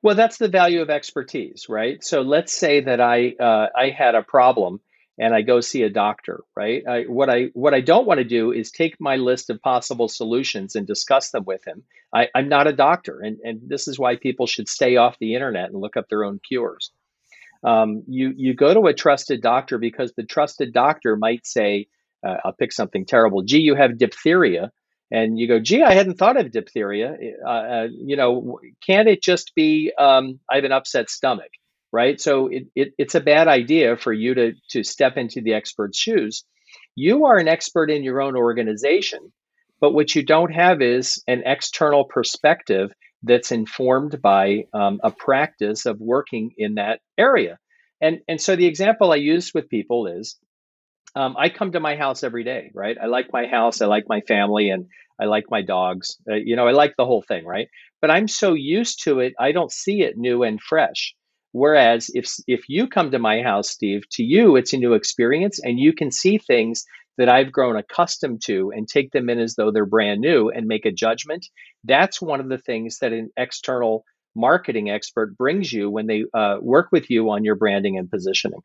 Well, 0.00 0.14
that's 0.14 0.38
the 0.38 0.48
value 0.48 0.80
of 0.80 0.90
expertise, 0.90 1.66
right? 1.68 2.02
So 2.02 2.22
let's 2.22 2.56
say 2.56 2.80
that 2.80 3.00
I 3.00 3.34
uh, 3.38 3.68
I 3.76 3.90
had 3.90 4.14
a 4.14 4.22
problem 4.22 4.80
and 5.18 5.34
I 5.34 5.42
go 5.42 5.60
see 5.60 5.82
a 5.82 5.90
doctor, 5.90 6.42
right? 6.56 6.82
I, 6.88 7.02
what 7.02 7.28
I 7.28 7.50
what 7.54 7.74
I 7.74 7.80
don't 7.80 8.06
want 8.06 8.18
to 8.18 8.24
do 8.24 8.52
is 8.52 8.70
take 8.70 9.00
my 9.00 9.16
list 9.16 9.50
of 9.50 9.60
possible 9.60 10.08
solutions 10.08 10.74
and 10.76 10.86
discuss 10.86 11.30
them 11.30 11.44
with 11.44 11.66
him. 11.66 11.82
I, 12.14 12.28
I'm 12.34 12.48
not 12.48 12.66
a 12.66 12.72
doctor, 12.72 13.20
and 13.20 13.38
and 13.44 13.60
this 13.66 13.88
is 13.88 13.98
why 13.98 14.16
people 14.16 14.46
should 14.46 14.68
stay 14.68 14.96
off 14.96 15.18
the 15.18 15.34
internet 15.34 15.70
and 15.70 15.80
look 15.80 15.96
up 15.96 16.08
their 16.08 16.24
own 16.24 16.40
cures. 16.46 16.92
Um, 17.64 18.02
you 18.08 18.32
you 18.36 18.54
go 18.54 18.74
to 18.74 18.86
a 18.86 18.94
trusted 18.94 19.40
doctor 19.40 19.78
because 19.78 20.12
the 20.16 20.24
trusted 20.24 20.72
doctor 20.72 21.16
might 21.16 21.46
say, 21.46 21.86
uh, 22.26 22.36
"I'll 22.44 22.52
pick 22.52 22.72
something 22.72 23.06
terrible. 23.06 23.42
Gee, 23.42 23.60
you 23.60 23.74
have 23.74 23.98
diphtheria." 23.98 24.70
And 25.12 25.38
you 25.38 25.46
go, 25.46 25.60
gee, 25.60 25.82
I 25.82 25.92
hadn't 25.92 26.16
thought 26.16 26.40
of 26.40 26.50
diphtheria. 26.50 27.14
Uh, 27.46 27.50
uh, 27.50 27.86
you 27.92 28.16
know, 28.16 28.58
can't 28.84 29.08
it 29.08 29.22
just 29.22 29.52
be 29.54 29.92
um, 29.98 30.40
I 30.50 30.54
have 30.56 30.64
an 30.64 30.72
upset 30.72 31.10
stomach, 31.10 31.50
right? 31.92 32.18
So 32.18 32.46
it, 32.46 32.62
it, 32.74 32.94
it's 32.96 33.14
a 33.14 33.20
bad 33.20 33.46
idea 33.46 33.98
for 33.98 34.12
you 34.12 34.34
to 34.34 34.52
to 34.70 34.82
step 34.82 35.18
into 35.18 35.42
the 35.42 35.52
expert's 35.52 35.98
shoes. 35.98 36.44
You 36.94 37.26
are 37.26 37.36
an 37.36 37.46
expert 37.46 37.90
in 37.90 38.02
your 38.02 38.22
own 38.22 38.36
organization, 38.36 39.32
but 39.82 39.92
what 39.92 40.14
you 40.14 40.24
don't 40.24 40.52
have 40.52 40.80
is 40.80 41.22
an 41.26 41.42
external 41.44 42.04
perspective 42.06 42.90
that's 43.22 43.52
informed 43.52 44.20
by 44.20 44.64
um, 44.72 45.00
a 45.02 45.10
practice 45.10 45.86
of 45.86 46.00
working 46.00 46.52
in 46.56 46.74
that 46.74 47.00
area. 47.18 47.58
And, 48.00 48.20
and 48.28 48.40
so 48.40 48.56
the 48.56 48.66
example 48.66 49.12
I 49.12 49.16
use 49.16 49.52
with 49.54 49.68
people 49.68 50.06
is 50.06 50.36
um, 51.14 51.36
I 51.38 51.48
come 51.48 51.72
to 51.72 51.80
my 51.80 51.96
house 51.96 52.24
every 52.24 52.44
day, 52.44 52.70
right? 52.74 52.96
I 53.00 53.06
like 53.06 53.32
my 53.32 53.46
house, 53.46 53.82
I 53.82 53.86
like 53.86 54.04
my 54.08 54.20
family, 54.22 54.70
and 54.70 54.86
I 55.20 55.26
like 55.26 55.44
my 55.50 55.62
dogs. 55.62 56.16
Uh, 56.28 56.34
you 56.34 56.56
know, 56.56 56.66
I 56.66 56.72
like 56.72 56.94
the 56.96 57.04
whole 57.04 57.22
thing, 57.22 57.44
right? 57.44 57.68
But 58.00 58.10
I'm 58.10 58.28
so 58.28 58.54
used 58.54 59.04
to 59.04 59.20
it, 59.20 59.34
I 59.38 59.52
don't 59.52 59.70
see 59.70 60.02
it 60.02 60.16
new 60.16 60.42
and 60.42 60.60
fresh. 60.60 61.14
Whereas 61.52 62.10
if 62.14 62.32
if 62.48 62.62
you 62.68 62.88
come 62.88 63.10
to 63.10 63.18
my 63.18 63.42
house, 63.42 63.68
Steve, 63.68 64.08
to 64.12 64.22
you 64.22 64.56
it's 64.56 64.72
a 64.72 64.78
new 64.78 64.94
experience 64.94 65.60
and 65.62 65.78
you 65.78 65.92
can 65.92 66.10
see 66.10 66.38
things 66.38 66.84
that 67.18 67.28
I've 67.28 67.52
grown 67.52 67.76
accustomed 67.76 68.42
to 68.46 68.72
and 68.74 68.88
take 68.88 69.12
them 69.12 69.28
in 69.28 69.38
as 69.38 69.54
though 69.54 69.70
they're 69.70 69.86
brand 69.86 70.20
new 70.20 70.48
and 70.48 70.66
make 70.66 70.86
a 70.86 70.92
judgment. 70.92 71.46
That's 71.84 72.22
one 72.22 72.40
of 72.40 72.48
the 72.48 72.58
things 72.58 72.98
that 72.98 73.12
an 73.12 73.30
external 73.36 74.04
marketing 74.34 74.90
expert 74.90 75.36
brings 75.36 75.72
you 75.72 75.90
when 75.90 76.06
they 76.06 76.24
uh, 76.32 76.56
work 76.60 76.88
with 76.90 77.10
you 77.10 77.30
on 77.30 77.44
your 77.44 77.54
branding 77.54 77.98
and 77.98 78.10
positioning. 78.10 78.60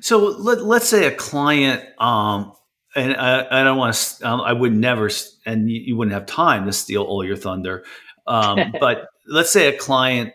So 0.00 0.18
let, 0.18 0.62
let's 0.62 0.88
say 0.88 1.06
a 1.06 1.14
client, 1.14 1.82
um, 1.98 2.52
and 2.94 3.14
I, 3.14 3.46
I, 3.60 3.64
don't 3.64 3.78
want 3.78 3.94
to, 3.94 4.28
um, 4.28 4.40
I 4.40 4.52
would 4.52 4.74
never, 4.74 5.10
and 5.44 5.70
you, 5.70 5.80
you, 5.80 5.96
wouldn't 5.96 6.14
have 6.14 6.26
time 6.26 6.66
to 6.66 6.72
steal 6.72 7.02
all 7.02 7.24
your 7.24 7.36
thunder. 7.36 7.84
Um, 8.26 8.74
but 8.80 9.08
let's 9.26 9.50
say 9.50 9.68
a 9.68 9.76
client 9.76 10.32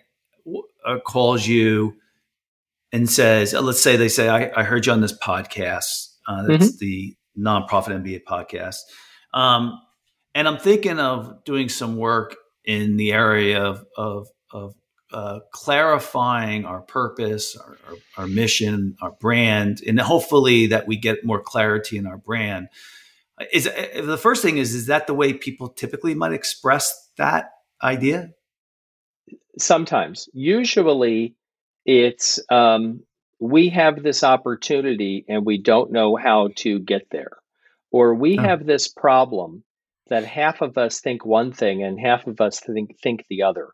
uh, 0.85 0.99
calls 0.99 1.45
you 1.45 1.95
and 2.91 3.09
says, 3.09 3.53
let's 3.53 3.81
say 3.81 3.95
they 3.97 4.09
say, 4.09 4.29
I, 4.29 4.61
I 4.61 4.63
heard 4.63 4.85
you 4.85 4.93
on 4.93 5.01
this 5.01 5.17
podcast. 5.17 6.10
Uh, 6.31 6.43
that's 6.47 6.71
mm-hmm. 6.71 6.85
the 6.85 7.17
nonprofit 7.37 8.03
MBA 8.03 8.21
podcast. 8.23 8.77
Um, 9.33 9.79
and 10.33 10.47
I'm 10.47 10.57
thinking 10.57 10.99
of 10.99 11.43
doing 11.43 11.69
some 11.69 11.97
work 11.97 12.35
in 12.63 12.97
the 12.97 13.11
area 13.11 13.61
of, 13.61 13.85
of, 13.97 14.27
of 14.51 14.75
uh, 15.11 15.39
clarifying 15.51 16.65
our 16.65 16.81
purpose, 16.81 17.57
our, 17.57 17.77
our, 17.87 17.95
our, 18.17 18.27
mission, 18.27 18.95
our 19.01 19.11
brand, 19.11 19.81
and 19.85 19.99
hopefully 19.99 20.67
that 20.67 20.87
we 20.87 20.95
get 20.95 21.25
more 21.25 21.41
clarity 21.41 21.97
in 21.97 22.07
our 22.07 22.17
brand. 22.17 22.69
Is 23.51 23.67
uh, 23.67 24.03
the 24.05 24.17
first 24.17 24.41
thing 24.41 24.57
is 24.57 24.73
is 24.73 24.85
that 24.85 25.07
the 25.07 25.13
way 25.13 25.33
people 25.33 25.67
typically 25.69 26.13
might 26.13 26.31
express 26.31 27.09
that 27.17 27.49
idea? 27.83 28.29
Sometimes, 29.57 30.29
usually, 30.31 31.35
it's 31.85 32.39
um, 32.49 33.03
we 33.41 33.69
have 33.69 34.03
this 34.03 34.23
opportunity 34.23 35.25
and 35.27 35.43
we 35.43 35.57
don't 35.57 35.91
know 35.91 36.15
how 36.15 36.49
to 36.57 36.79
get 36.79 37.07
there, 37.09 37.31
or 37.91 38.13
we 38.13 38.37
oh. 38.37 38.41
have 38.41 38.65
this 38.65 38.87
problem 38.87 39.63
that 40.09 40.25
half 40.25 40.61
of 40.61 40.77
us 40.77 40.99
think 40.99 41.25
one 41.25 41.51
thing 41.51 41.83
and 41.83 41.99
half 41.99 42.27
of 42.27 42.39
us 42.39 42.59
think 42.59 42.99
think 43.01 43.25
the 43.29 43.41
other, 43.41 43.69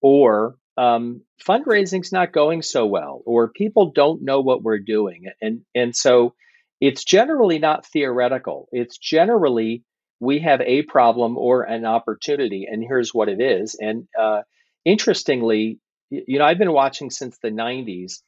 or 0.00 0.54
um, 0.76 1.22
fundraising's 1.44 2.12
not 2.12 2.32
going 2.32 2.62
so 2.62 2.86
well, 2.86 3.20
or 3.26 3.48
people 3.48 3.90
don't 3.90 4.22
know 4.22 4.40
what 4.40 4.62
we're 4.62 4.78
doing, 4.78 5.24
and 5.42 5.62
and 5.74 5.96
so 5.96 6.34
it's 6.80 7.02
generally 7.02 7.58
not 7.58 7.84
theoretical. 7.86 8.68
It's 8.70 8.98
generally 8.98 9.82
we 10.20 10.38
have 10.38 10.60
a 10.60 10.82
problem 10.82 11.36
or 11.36 11.64
an 11.64 11.84
opportunity, 11.84 12.68
and 12.70 12.84
here's 12.86 13.12
what 13.12 13.28
it 13.28 13.40
is. 13.40 13.76
And 13.80 14.06
uh, 14.16 14.42
interestingly, 14.84 15.80
you 16.08 16.38
know, 16.38 16.44
I've 16.44 16.58
been 16.58 16.72
watching 16.72 17.10
since 17.10 17.36
the 17.38 17.50
'90s 17.50 18.20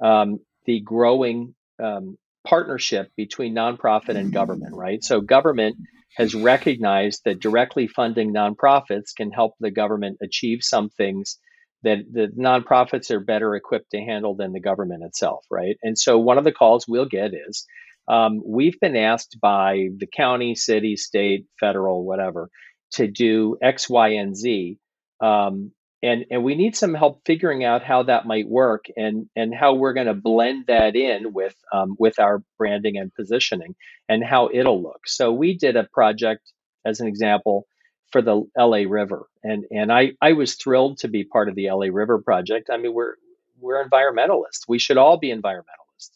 um, 0.00 0.40
the 0.66 0.80
growing 0.80 1.54
um, 1.82 2.16
partnership 2.46 3.10
between 3.16 3.54
nonprofit 3.54 4.16
and 4.16 4.32
government. 4.32 4.74
Right, 4.74 5.02
so 5.02 5.20
government 5.20 5.76
has 6.16 6.34
recognized 6.34 7.22
that 7.24 7.40
directly 7.40 7.86
funding 7.86 8.32
nonprofits 8.32 9.14
can 9.16 9.30
help 9.30 9.54
the 9.60 9.70
government 9.70 10.18
achieve 10.22 10.60
some 10.62 10.88
things 10.88 11.38
that 11.82 11.98
the 12.10 12.28
nonprofits 12.36 13.10
are 13.10 13.20
better 13.20 13.54
equipped 13.54 13.90
to 13.92 14.00
handle 14.00 14.34
than 14.34 14.52
the 14.52 14.60
government 14.60 15.04
itself, 15.04 15.44
right? 15.50 15.76
And 15.82 15.96
so 15.96 16.18
one 16.18 16.38
of 16.38 16.44
the 16.44 16.52
calls 16.52 16.86
we'll 16.88 17.06
get 17.06 17.32
is 17.34 17.66
um, 18.08 18.42
we've 18.44 18.80
been 18.80 18.96
asked 18.96 19.38
by 19.40 19.88
the 19.96 20.06
county, 20.06 20.54
city, 20.54 20.96
state, 20.96 21.46
federal, 21.60 22.04
whatever, 22.04 22.50
to 22.92 23.06
do 23.06 23.58
X, 23.62 23.88
Y, 23.88 24.08
and 24.14 24.34
Z. 24.34 24.78
Um, 25.20 25.72
and, 26.02 26.24
and 26.30 26.44
we 26.44 26.54
need 26.54 26.76
some 26.76 26.94
help 26.94 27.22
figuring 27.24 27.64
out 27.64 27.82
how 27.82 28.04
that 28.04 28.26
might 28.26 28.48
work 28.48 28.86
and, 28.96 29.28
and 29.34 29.54
how 29.54 29.74
we're 29.74 29.94
going 29.94 30.06
to 30.06 30.14
blend 30.14 30.66
that 30.68 30.94
in 30.94 31.32
with, 31.32 31.56
um, 31.72 31.96
with 31.98 32.18
our 32.18 32.42
branding 32.56 32.96
and 32.98 33.12
positioning 33.14 33.74
and 34.08 34.24
how 34.24 34.48
it'll 34.52 34.82
look. 34.82 35.06
So 35.06 35.32
we 35.32 35.56
did 35.56 35.76
a 35.76 35.84
project, 35.84 36.52
as 36.84 37.00
an 37.00 37.08
example, 37.08 37.66
for 38.10 38.22
the 38.22 38.42
LA 38.56 38.84
River, 38.88 39.26
and 39.42 39.64
and 39.70 39.92
I 39.92 40.12
I 40.20 40.32
was 40.32 40.54
thrilled 40.54 40.98
to 40.98 41.08
be 41.08 41.24
part 41.24 41.48
of 41.48 41.54
the 41.54 41.70
LA 41.70 41.88
River 41.92 42.18
project. 42.18 42.70
I 42.72 42.78
mean, 42.78 42.94
we're 42.94 43.16
we're 43.60 43.84
environmentalists. 43.84 44.66
We 44.66 44.78
should 44.78 44.96
all 44.96 45.18
be 45.18 45.28
environmentalists. 45.28 46.10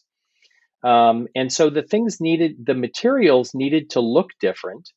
Um, 0.82 1.28
and 1.34 1.52
so 1.52 1.70
the 1.70 1.82
things 1.82 2.20
needed, 2.20 2.64
the 2.64 2.74
materials 2.74 3.54
needed 3.54 3.90
to 3.90 4.00
look 4.00 4.30
different, 4.40 4.90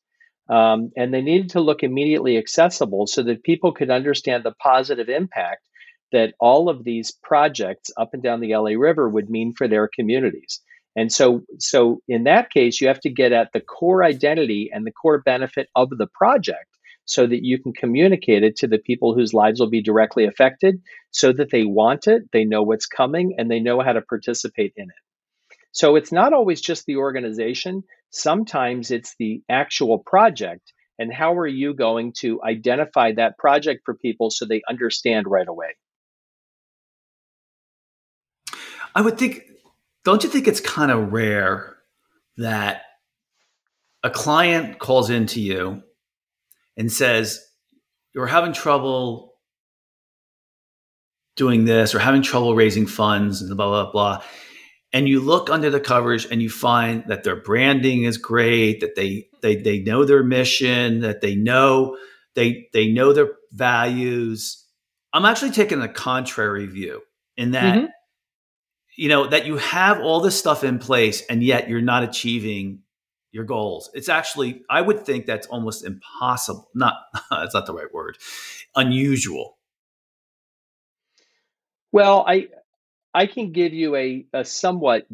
um, 0.49 0.91
and 0.95 1.13
they 1.13 1.21
needed 1.21 1.51
to 1.51 1.61
look 1.61 1.83
immediately 1.83 2.37
accessible 2.37 3.07
so 3.07 3.23
that 3.23 3.43
people 3.43 3.71
could 3.71 3.89
understand 3.89 4.43
the 4.43 4.53
positive 4.59 5.09
impact 5.09 5.67
that 6.11 6.33
all 6.39 6.69
of 6.69 6.83
these 6.83 7.11
projects 7.11 7.89
up 7.97 8.13
and 8.13 8.21
down 8.21 8.39
the 8.39 8.55
LA 8.55 8.71
River 8.71 9.09
would 9.09 9.29
mean 9.29 9.53
for 9.53 9.67
their 9.67 9.89
communities. 9.93 10.61
And 10.95 11.11
so, 11.11 11.41
so 11.59 11.99
in 12.07 12.23
that 12.23 12.51
case, 12.51 12.79
you 12.79 12.87
have 12.87 13.01
to 13.01 13.09
get 13.09 13.33
at 13.33 13.51
the 13.51 13.59
core 13.59 14.03
identity 14.03 14.69
and 14.71 14.85
the 14.85 14.91
core 14.91 15.21
benefit 15.21 15.67
of 15.75 15.89
the 15.89 16.07
project 16.07 16.67
so 17.05 17.27
that 17.27 17.43
you 17.43 17.61
can 17.61 17.73
communicate 17.73 18.43
it 18.43 18.55
to 18.57 18.67
the 18.67 18.79
people 18.79 19.13
whose 19.13 19.33
lives 19.33 19.59
will 19.59 19.69
be 19.69 19.81
directly 19.81 20.25
affected 20.25 20.81
so 21.11 21.31
that 21.33 21.51
they 21.51 21.65
want 21.65 22.07
it, 22.07 22.23
they 22.31 22.45
know 22.45 22.63
what's 22.63 22.87
coming, 22.87 23.35
and 23.37 23.49
they 23.49 23.59
know 23.59 23.81
how 23.81 23.93
to 23.93 24.01
participate 24.01 24.73
in 24.75 24.85
it. 24.85 25.57
So 25.71 25.97
it's 25.97 26.11
not 26.11 26.33
always 26.33 26.61
just 26.61 26.85
the 26.85 26.95
organization, 26.95 27.83
sometimes 28.15 28.91
it's 28.91 29.15
the 29.19 29.43
actual 29.49 29.99
project. 29.99 30.73
And 30.97 31.13
how 31.13 31.33
are 31.37 31.47
you 31.47 31.73
going 31.73 32.13
to 32.19 32.41
identify 32.41 33.11
that 33.13 33.37
project 33.37 33.81
for 33.83 33.93
people 33.95 34.29
so 34.29 34.45
they 34.45 34.61
understand 34.69 35.27
right 35.27 35.47
away? 35.47 35.75
I 38.95 39.01
would 39.01 39.17
think, 39.17 39.41
don't 40.05 40.23
you 40.23 40.29
think 40.29 40.47
it's 40.47 40.61
kind 40.61 40.89
of 40.89 41.11
rare 41.11 41.75
that 42.37 42.83
a 44.03 44.09
client 44.09 44.79
calls 44.79 45.09
into 45.09 45.41
you 45.41 45.83
and 46.77 46.89
says, 46.91 47.41
You're 48.13 48.27
having 48.27 48.53
trouble 48.53 49.33
doing 51.35 51.65
this 51.65 51.93
or 51.93 51.99
having 51.99 52.21
trouble 52.21 52.55
raising 52.55 52.87
funds 52.87 53.41
and 53.41 53.55
blah, 53.57 53.67
blah, 53.67 53.91
blah. 53.91 54.23
And 54.95 55.09
you 55.09 55.19
look 55.19 55.49
under 55.49 55.69
the 55.69 55.81
covers 55.81 56.25
and 56.25 56.41
you 56.41 56.49
find 56.49 57.03
that 57.07 57.25
their 57.25 57.35
branding 57.35 58.03
is 58.03 58.17
great, 58.17 58.79
that 58.79 58.95
they 58.95 59.27
they 59.41 59.57
they 59.57 59.79
know 59.79 60.05
their 60.05 60.23
mission, 60.23 61.01
that 61.01 61.19
they 61.19 61.35
know 61.35 61.97
they 62.33 62.69
they 62.71 62.87
know 62.87 63.11
their 63.11 63.33
values. 63.51 64.65
I'm 65.11 65.25
actually 65.25 65.51
taking 65.51 65.81
a 65.81 65.89
contrary 65.89 66.65
view 66.65 67.01
in 67.35 67.51
that 67.51 67.77
mm-hmm. 67.77 67.85
you 68.95 69.09
know 69.09 69.27
that 69.27 69.45
you 69.45 69.57
have 69.57 69.99
all 69.99 70.21
this 70.21 70.39
stuff 70.39 70.63
in 70.63 70.79
place 70.79 71.23
and 71.29 71.43
yet 71.43 71.69
you're 71.69 71.81
not 71.81 72.03
achieving 72.03 72.79
your 73.35 73.43
goals. 73.43 73.89
It's 73.93 74.07
actually, 74.07 74.63
I 74.69 74.79
would 74.79 75.05
think 75.05 75.25
that's 75.25 75.45
almost 75.47 75.83
impossible. 75.83 76.69
Not, 76.73 76.93
that's 77.29 77.53
not 77.53 77.65
the 77.65 77.73
right 77.73 77.93
word. 77.93 78.17
Unusual. 78.77 79.57
Well, 81.91 82.23
I, 82.25 82.47
I 83.15 83.27
can 83.27 83.53
give 83.53 83.73
you 83.73 83.95
a, 83.95 84.25
a 84.33 84.43
somewhat 84.43 85.07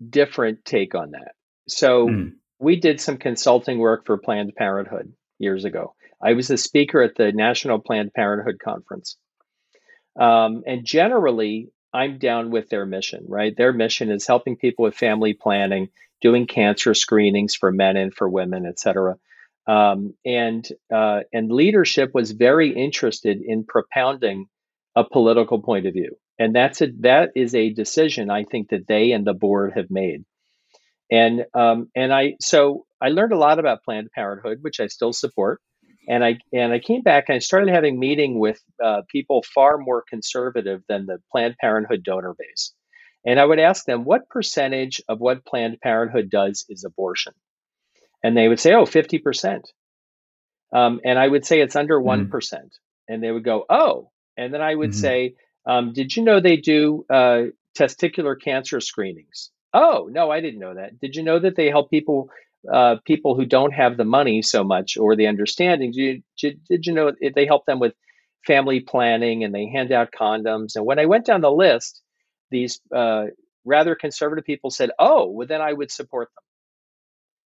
different 0.00 0.64
take 0.64 0.94
on 0.94 1.10
that. 1.10 1.32
So 1.68 2.08
mm. 2.08 2.32
we 2.58 2.76
did 2.76 3.00
some 3.00 3.18
consulting 3.18 3.78
work 3.78 4.06
for 4.06 4.16
Planned 4.18 4.54
Parenthood 4.56 5.12
years 5.38 5.64
ago. 5.64 5.94
I 6.22 6.34
was 6.34 6.48
the 6.48 6.56
speaker 6.56 7.02
at 7.02 7.16
the 7.16 7.32
National 7.32 7.78
Planned 7.80 8.14
Parenthood 8.14 8.58
Conference. 8.64 9.16
Um, 10.18 10.62
and 10.66 10.84
generally, 10.84 11.70
I'm 11.92 12.18
down 12.18 12.50
with 12.50 12.68
their 12.68 12.86
mission, 12.86 13.24
right? 13.28 13.56
Their 13.56 13.72
mission 13.72 14.10
is 14.10 14.26
helping 14.26 14.56
people 14.56 14.84
with 14.84 14.94
family 14.94 15.34
planning 15.34 15.88
doing 16.20 16.46
cancer 16.46 16.94
screenings 16.94 17.54
for 17.54 17.72
men 17.72 17.96
and 17.96 18.14
for 18.14 18.28
women, 18.28 18.64
et 18.66 18.78
cetera. 18.78 19.16
Um, 19.66 20.14
and 20.24 20.66
uh, 20.92 21.20
and 21.32 21.50
leadership 21.50 22.10
was 22.14 22.30
very 22.30 22.70
interested 22.70 23.42
in 23.42 23.64
propounding 23.64 24.46
a 24.94 25.04
political 25.04 25.60
point 25.60 25.86
of 25.86 25.94
view, 25.94 26.16
and 26.38 26.54
that's 26.54 26.80
a 26.82 26.88
that 27.00 27.30
is 27.36 27.54
a 27.54 27.72
decision 27.72 28.30
I 28.30 28.44
think 28.44 28.70
that 28.70 28.86
they 28.86 29.12
and 29.12 29.26
the 29.26 29.34
board 29.34 29.72
have 29.76 29.90
made. 29.90 30.24
And 31.10 31.44
um, 31.54 31.90
and 31.94 32.12
I 32.12 32.34
so 32.40 32.86
I 33.00 33.08
learned 33.08 33.32
a 33.32 33.38
lot 33.38 33.58
about 33.58 33.84
Planned 33.84 34.10
Parenthood, 34.14 34.58
which 34.62 34.80
I 34.80 34.86
still 34.86 35.12
support. 35.12 35.60
And 36.08 36.24
I 36.24 36.38
and 36.52 36.72
I 36.72 36.80
came 36.80 37.02
back 37.02 37.26
and 37.28 37.36
I 37.36 37.38
started 37.38 37.70
having 37.70 37.98
meeting 37.98 38.38
with 38.38 38.60
uh, 38.82 39.02
people 39.10 39.42
far 39.54 39.78
more 39.78 40.04
conservative 40.08 40.82
than 40.88 41.06
the 41.06 41.18
Planned 41.30 41.56
Parenthood 41.60 42.02
donor 42.02 42.34
base. 42.38 42.74
And 43.26 43.40
I 43.40 43.44
would 43.44 43.58
ask 43.58 43.84
them, 43.84 44.04
what 44.04 44.28
percentage 44.28 45.00
of 45.08 45.18
what 45.18 45.46
Planned 45.46 45.80
Parenthood 45.80 46.28
does 46.30 46.66
is 46.68 46.84
abortion? 46.84 47.32
And 48.22 48.36
they 48.36 48.48
would 48.48 48.60
say, 48.60 48.74
oh, 48.74 48.84
50%. 48.84 49.62
Um, 50.74 51.00
and 51.04 51.18
I 51.18 51.26
would 51.26 51.46
say 51.46 51.60
it's 51.60 51.76
under 51.76 51.98
mm. 51.98 52.28
1%. 52.28 52.54
And 53.08 53.22
they 53.22 53.30
would 53.30 53.44
go, 53.44 53.64
oh. 53.68 54.10
And 54.36 54.52
then 54.52 54.60
I 54.60 54.74
would 54.74 54.90
mm-hmm. 54.90 54.98
say, 54.98 55.34
um, 55.66 55.92
did 55.92 56.16
you 56.16 56.22
know 56.22 56.40
they 56.40 56.56
do 56.56 57.04
uh, 57.10 57.44
testicular 57.78 58.40
cancer 58.40 58.80
screenings? 58.80 59.50
Oh, 59.72 60.08
no, 60.10 60.30
I 60.30 60.40
didn't 60.40 60.60
know 60.60 60.74
that. 60.74 61.00
Did 61.00 61.16
you 61.16 61.22
know 61.22 61.38
that 61.38 61.56
they 61.56 61.68
help 61.68 61.90
people 61.90 62.30
uh, 62.72 62.96
people 63.04 63.34
who 63.34 63.44
don't 63.44 63.72
have 63.72 63.96
the 63.96 64.04
money 64.04 64.40
so 64.40 64.64
much 64.64 64.96
or 64.96 65.16
the 65.16 65.26
understanding? 65.26 65.90
Did 65.92 66.00
you, 66.00 66.22
did, 66.38 66.60
did 66.64 66.86
you 66.86 66.94
know 66.94 67.12
they 67.34 67.44
help 67.44 67.66
them 67.66 67.78
with 67.78 67.92
family 68.46 68.80
planning 68.80 69.44
and 69.44 69.54
they 69.54 69.66
hand 69.66 69.92
out 69.92 70.10
condoms. 70.18 70.76
And 70.76 70.84
when 70.84 70.98
I 70.98 71.06
went 71.06 71.26
down 71.26 71.40
the 71.40 71.50
list, 71.50 72.02
these 72.50 72.80
uh, 72.94 73.26
rather 73.64 73.94
conservative 73.94 74.44
people 74.44 74.70
said, 74.70 74.90
"Oh, 74.98 75.28
well, 75.30 75.46
then 75.46 75.60
I 75.60 75.72
would 75.72 75.90
support 75.90 76.30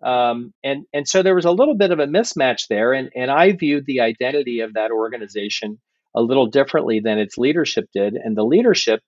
them." 0.02 0.12
Um, 0.12 0.54
and 0.64 0.86
and 0.94 1.08
so 1.08 1.22
there 1.24 1.36
was 1.36 1.46
a 1.46 1.52
little 1.52 1.76
bit 1.76 1.92
of 1.92 2.00
a 2.00 2.08
mismatch 2.08 2.68
there, 2.68 2.94
and 2.94 3.10
and 3.16 3.30
I 3.32 3.52
viewed 3.54 3.86
the 3.86 4.02
identity 4.02 4.62
of 4.62 4.74
that 4.74 4.92
organization 4.92 5.80
a 6.16 6.22
little 6.22 6.48
differently 6.48 7.00
than 7.00 7.20
its 7.20 7.38
leadership 7.38 7.86
did, 7.94 8.16
and 8.16 8.36
the 8.36 8.44
leadership 8.46 9.02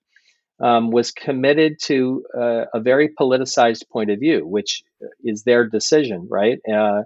um, 0.61 0.91
was 0.91 1.11
committed 1.11 1.77
to 1.83 2.23
uh, 2.37 2.65
a 2.73 2.79
very 2.79 3.09
politicized 3.09 3.89
point 3.91 4.11
of 4.11 4.19
view, 4.19 4.45
which 4.45 4.83
is 5.23 5.43
their 5.43 5.67
decision, 5.67 6.27
right? 6.29 6.59
Uh, 6.71 7.03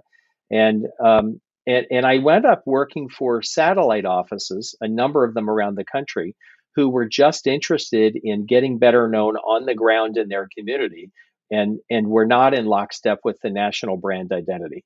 and 0.50 0.86
um, 1.02 1.40
and, 1.66 1.86
and 1.90 2.06
I 2.06 2.18
wound 2.18 2.46
up 2.46 2.62
working 2.64 3.08
for 3.08 3.42
satellite 3.42 4.04
offices, 4.04 4.76
a 4.80 4.88
number 4.88 5.24
of 5.24 5.34
them 5.34 5.50
around 5.50 5.74
the 5.74 5.84
country, 5.84 6.36
who 6.76 6.88
were 6.88 7.08
just 7.08 7.46
interested 7.46 8.16
in 8.22 8.46
getting 8.46 8.78
better 8.78 9.08
known 9.08 9.36
on 9.36 9.64
the 9.66 9.74
ground 9.74 10.16
in 10.16 10.28
their 10.28 10.48
community 10.56 11.10
and, 11.50 11.80
and 11.90 12.08
were 12.08 12.26
not 12.26 12.54
in 12.54 12.66
lockstep 12.66 13.20
with 13.24 13.40
the 13.40 13.50
national 13.50 13.96
brand 13.96 14.32
identity. 14.32 14.84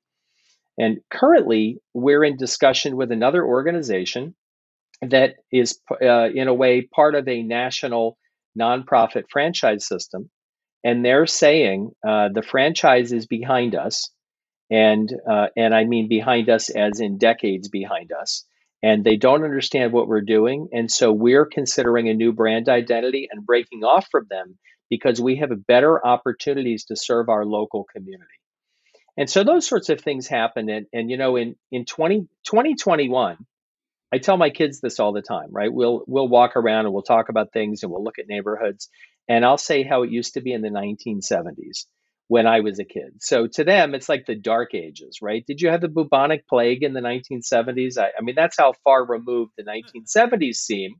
And 0.79 0.99
currently, 1.11 1.79
we're 1.93 2.23
in 2.23 2.37
discussion 2.37 2.95
with 2.95 3.11
another 3.11 3.45
organization 3.45 4.33
that 5.01 5.35
is, 5.51 5.79
uh, 6.01 6.29
in 6.29 6.47
a 6.47 6.53
way, 6.53 6.81
part 6.81 7.15
of 7.15 7.27
a 7.27 7.43
national 7.43 8.17
nonprofit 8.59 9.23
franchise 9.29 9.85
system. 9.85 10.29
And 10.83 11.05
they're 11.05 11.27
saying 11.27 11.91
uh, 12.07 12.29
the 12.33 12.41
franchise 12.41 13.11
is 13.11 13.27
behind 13.27 13.75
us 13.75 14.09
and 14.71 15.13
uh, 15.29 15.47
and 15.55 15.75
I 15.75 15.83
mean 15.83 16.07
behind 16.07 16.49
us 16.49 16.69
as 16.69 16.99
in 16.99 17.17
decades 17.17 17.67
behind 17.67 18.11
us. 18.11 18.45
And 18.83 19.03
they 19.03 19.15
don't 19.15 19.43
understand 19.43 19.93
what 19.93 20.07
we're 20.07 20.21
doing, 20.21 20.69
and 20.71 20.89
so 20.89 21.11
we're 21.11 21.45
considering 21.45 22.09
a 22.09 22.15
new 22.15 22.33
brand 22.33 22.67
identity 22.67 23.27
and 23.31 23.45
breaking 23.45 23.83
off 23.83 24.07
from 24.09 24.25
them 24.27 24.57
because 24.89 25.21
we 25.21 25.35
have 25.35 25.67
better 25.67 26.05
opportunities 26.05 26.85
to 26.85 26.95
serve 26.95 27.29
our 27.29 27.45
local 27.45 27.85
community. 27.95 28.25
And 29.17 29.29
so 29.29 29.43
those 29.43 29.67
sorts 29.67 29.89
of 29.89 30.01
things 30.01 30.27
happen. 30.27 30.69
And, 30.69 30.87
and 30.93 31.11
you 31.11 31.17
know, 31.17 31.35
in, 31.35 31.55
in 31.71 31.85
20, 31.85 32.27
2021, 32.43 33.37
I 34.13 34.17
tell 34.17 34.37
my 34.37 34.49
kids 34.49 34.81
this 34.81 34.99
all 34.99 35.13
the 35.13 35.21
time, 35.21 35.49
right? 35.51 35.71
We'll 35.71 36.03
we'll 36.07 36.27
walk 36.27 36.55
around 36.55 36.85
and 36.85 36.93
we'll 36.93 37.03
talk 37.03 37.29
about 37.29 37.53
things 37.53 37.83
and 37.83 37.91
we'll 37.91 38.03
look 38.03 38.19
at 38.19 38.27
neighborhoods 38.27 38.89
and 39.27 39.45
I'll 39.45 39.57
say 39.57 39.83
how 39.83 40.03
it 40.03 40.11
used 40.11 40.33
to 40.33 40.41
be 40.41 40.51
in 40.51 40.61
the 40.61 40.69
1970s 40.69 41.85
when 42.27 42.47
I 42.47 42.61
was 42.61 42.79
a 42.79 42.85
kid. 42.85 43.21
So 43.21 43.47
to 43.47 43.63
them, 43.63 43.93
it's 43.93 44.09
like 44.09 44.25
the 44.25 44.35
dark 44.35 44.73
ages, 44.73 45.19
right? 45.21 45.45
Did 45.45 45.61
you 45.61 45.69
have 45.69 45.81
the 45.81 45.89
bubonic 45.89 46.47
plague 46.47 46.83
in 46.83 46.93
the 46.93 47.01
1970s? 47.01 47.97
I, 47.97 48.11
I 48.17 48.21
mean, 48.21 48.35
that's 48.35 48.57
how 48.57 48.73
far 48.83 49.05
removed 49.05 49.51
the 49.57 49.63
1970s 49.63 50.55
seem. 50.55 50.95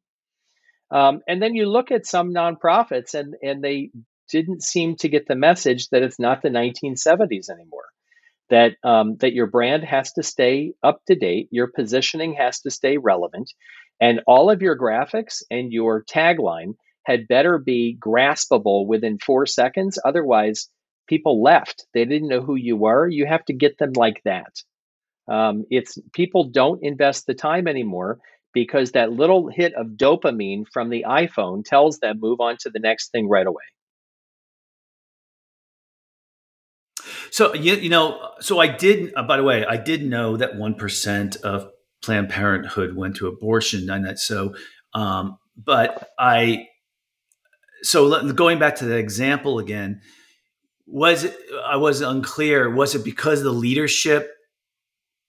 Um, 0.92 1.22
and 1.28 1.42
then 1.42 1.56
you 1.56 1.68
look 1.70 1.92
at 1.92 2.06
some 2.06 2.34
nonprofits, 2.34 3.14
and 3.14 3.36
and 3.42 3.64
they 3.64 3.92
didn't 4.30 4.62
seem 4.62 4.98
to 4.98 5.08
get 5.08 5.26
the 5.26 5.36
message 5.36 5.88
that 5.90 6.04
it's 6.04 6.20
not 6.20 6.42
the 6.42 6.50
1970s 6.50 7.50
anymore. 7.50 7.86
That 8.52 8.74
um, 8.84 9.18
that 9.18 9.34
your 9.34 9.48
brand 9.48 9.84
has 9.86 10.14
to 10.14 10.24
stay 10.24 10.74
up 10.84 11.02
to 11.08 11.16
date, 11.16 11.50
your 11.52 11.70
positioning 11.76 12.36
has 12.36 12.62
to 12.62 12.72
stay 12.72 13.00
relevant, 13.00 13.52
and 14.00 14.22
all 14.28 14.52
of 14.52 14.62
your 14.62 14.78
graphics 14.78 15.44
and 15.52 15.74
your 15.74 16.04
tagline 16.06 16.76
had 17.06 17.28
better 17.28 17.58
be 17.58 17.98
graspable 18.00 18.88
within 18.88 19.18
four 19.20 19.48
seconds. 19.48 20.00
Otherwise, 20.06 20.70
people 21.08 21.42
left. 21.44 21.88
They 21.96 22.06
didn't 22.06 22.30
know 22.30 22.42
who 22.42 22.56
you 22.56 22.78
were. 22.78 23.10
You 23.10 23.26
have 23.28 23.46
to 23.46 23.54
get 23.54 23.80
them 23.80 23.94
like 23.96 24.22
that. 24.26 24.54
Um, 25.30 25.66
it's 25.72 25.98
people 26.14 26.46
don't 26.46 26.84
invest 26.84 27.28
the 27.28 27.36
time 27.36 27.68
anymore 27.68 28.20
because 28.54 28.92
that 28.92 29.14
little 29.14 29.50
hit 29.50 29.74
of 29.76 29.88
dopamine 29.98 30.66
from 30.74 30.90
the 30.90 31.06
iPhone 31.08 31.64
tells 31.66 32.00
them 32.00 32.20
move 32.20 32.42
on 32.42 32.58
to 32.62 32.70
the 32.70 32.80
next 32.80 33.12
thing 33.12 33.30
right 33.30 33.48
away. 33.48 33.64
So 37.32 37.54
you, 37.54 37.76
you 37.76 37.90
know, 37.90 38.30
so 38.40 38.60
I 38.60 38.68
did. 38.68 39.14
Uh, 39.16 39.24
by 39.24 39.38
the 39.38 39.44
way, 39.44 39.66
I 39.66 39.78
did 39.78 40.04
know 40.04 40.38
that 40.38 40.56
one 40.56 40.76
percent 40.76 41.38
of 41.38 41.70
Planned 42.04 42.30
Parenthood 42.30 42.96
went 42.96 43.16
to 43.18 43.28
abortion, 43.28 43.90
and 43.90 44.06
that 44.06 44.20
so. 44.20 44.56
Um, 44.94 45.38
but 45.58 46.10
I, 46.20 46.68
so 47.84 48.34
going 48.34 48.60
back 48.60 48.78
to 48.78 48.86
the 48.86 48.98
example 48.98 49.60
again, 49.60 50.02
was 50.92 51.24
it 51.24 51.38
i 51.66 51.78
was 51.78 52.02
unclear 52.02 52.70
was 52.70 52.94
it 52.96 53.04
because 53.06 53.42
the 53.42 53.52
leadership 53.52 54.32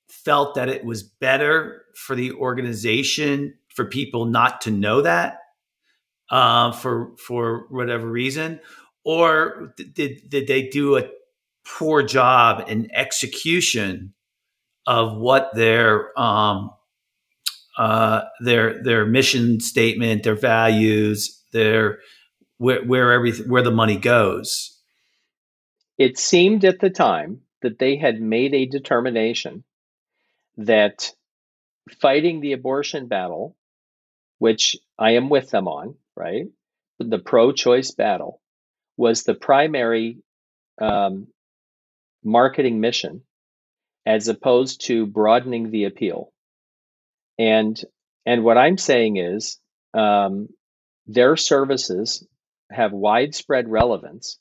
felt 0.09 0.57
that 0.57 0.69
it 0.69 0.85
was 0.85 1.05
better 1.05 1.85
for 1.95 2.17
the 2.17 2.33
organization 2.33 3.55
for 3.69 3.85
people 3.85 4.25
not 4.25 4.61
to 4.61 4.71
know 4.71 5.01
that 5.03 5.39
uh, 6.31 6.73
for 6.73 7.17
for 7.17 7.67
whatever 7.71 8.09
reason 8.09 8.59
or 9.05 9.73
did 9.77 10.29
did 10.29 10.47
they 10.49 10.69
do 10.69 10.97
a 10.97 11.09
poor 11.65 12.03
job 12.03 12.65
in 12.69 12.91
execution 12.95 14.15
of 14.87 15.17
what 15.17 15.55
their 15.55 16.19
um, 16.19 16.71
uh, 17.79 18.23
their 18.41 18.83
their 18.83 19.07
mission 19.07 19.61
statement, 19.61 20.23
their 20.23 20.35
values, 20.35 21.43
their 21.53 21.99
where 22.59 22.85
where 22.85 23.13
everything 23.13 23.49
where 23.49 23.63
the 23.63 23.71
money 23.71 23.97
goes. 23.97 24.79
It 25.99 26.19
seemed 26.19 26.65
at 26.65 26.81
the 26.81 26.91
time 26.91 27.43
that 27.63 27.79
they 27.79 27.97
had 27.97 28.21
made 28.21 28.55
a 28.55 28.67
determination 28.67 29.65
that 30.57 31.13
fighting 32.01 32.41
the 32.41 32.53
abortion 32.53 33.07
battle, 33.07 33.57
which 34.39 34.77
I 34.99 35.13
am 35.13 35.29
with 35.29 35.51
them 35.51 35.69
on, 35.69 35.97
right? 36.17 36.47
The 36.99 37.19
pro 37.19 37.53
choice 37.53 37.93
battle 37.93 38.41
was 38.97 39.23
the 39.23 39.35
primary 39.35 40.19
um, 40.81 41.29
marketing 42.25 42.81
mission 42.81 43.23
as 44.05 44.29
opposed 44.29 44.87
to 44.87 45.07
broadening 45.07 45.71
the 45.71 45.85
appeal. 45.85 46.33
And 47.39 47.81
and 48.25 48.45
what 48.45 48.59
I'm 48.59 48.79
saying 48.79 49.17
is 49.17 49.59
um, 49.95 50.49
their 51.07 51.37
services 51.37 52.27
have 52.71 52.93
widespread 52.93 53.69
relevance 53.69 54.39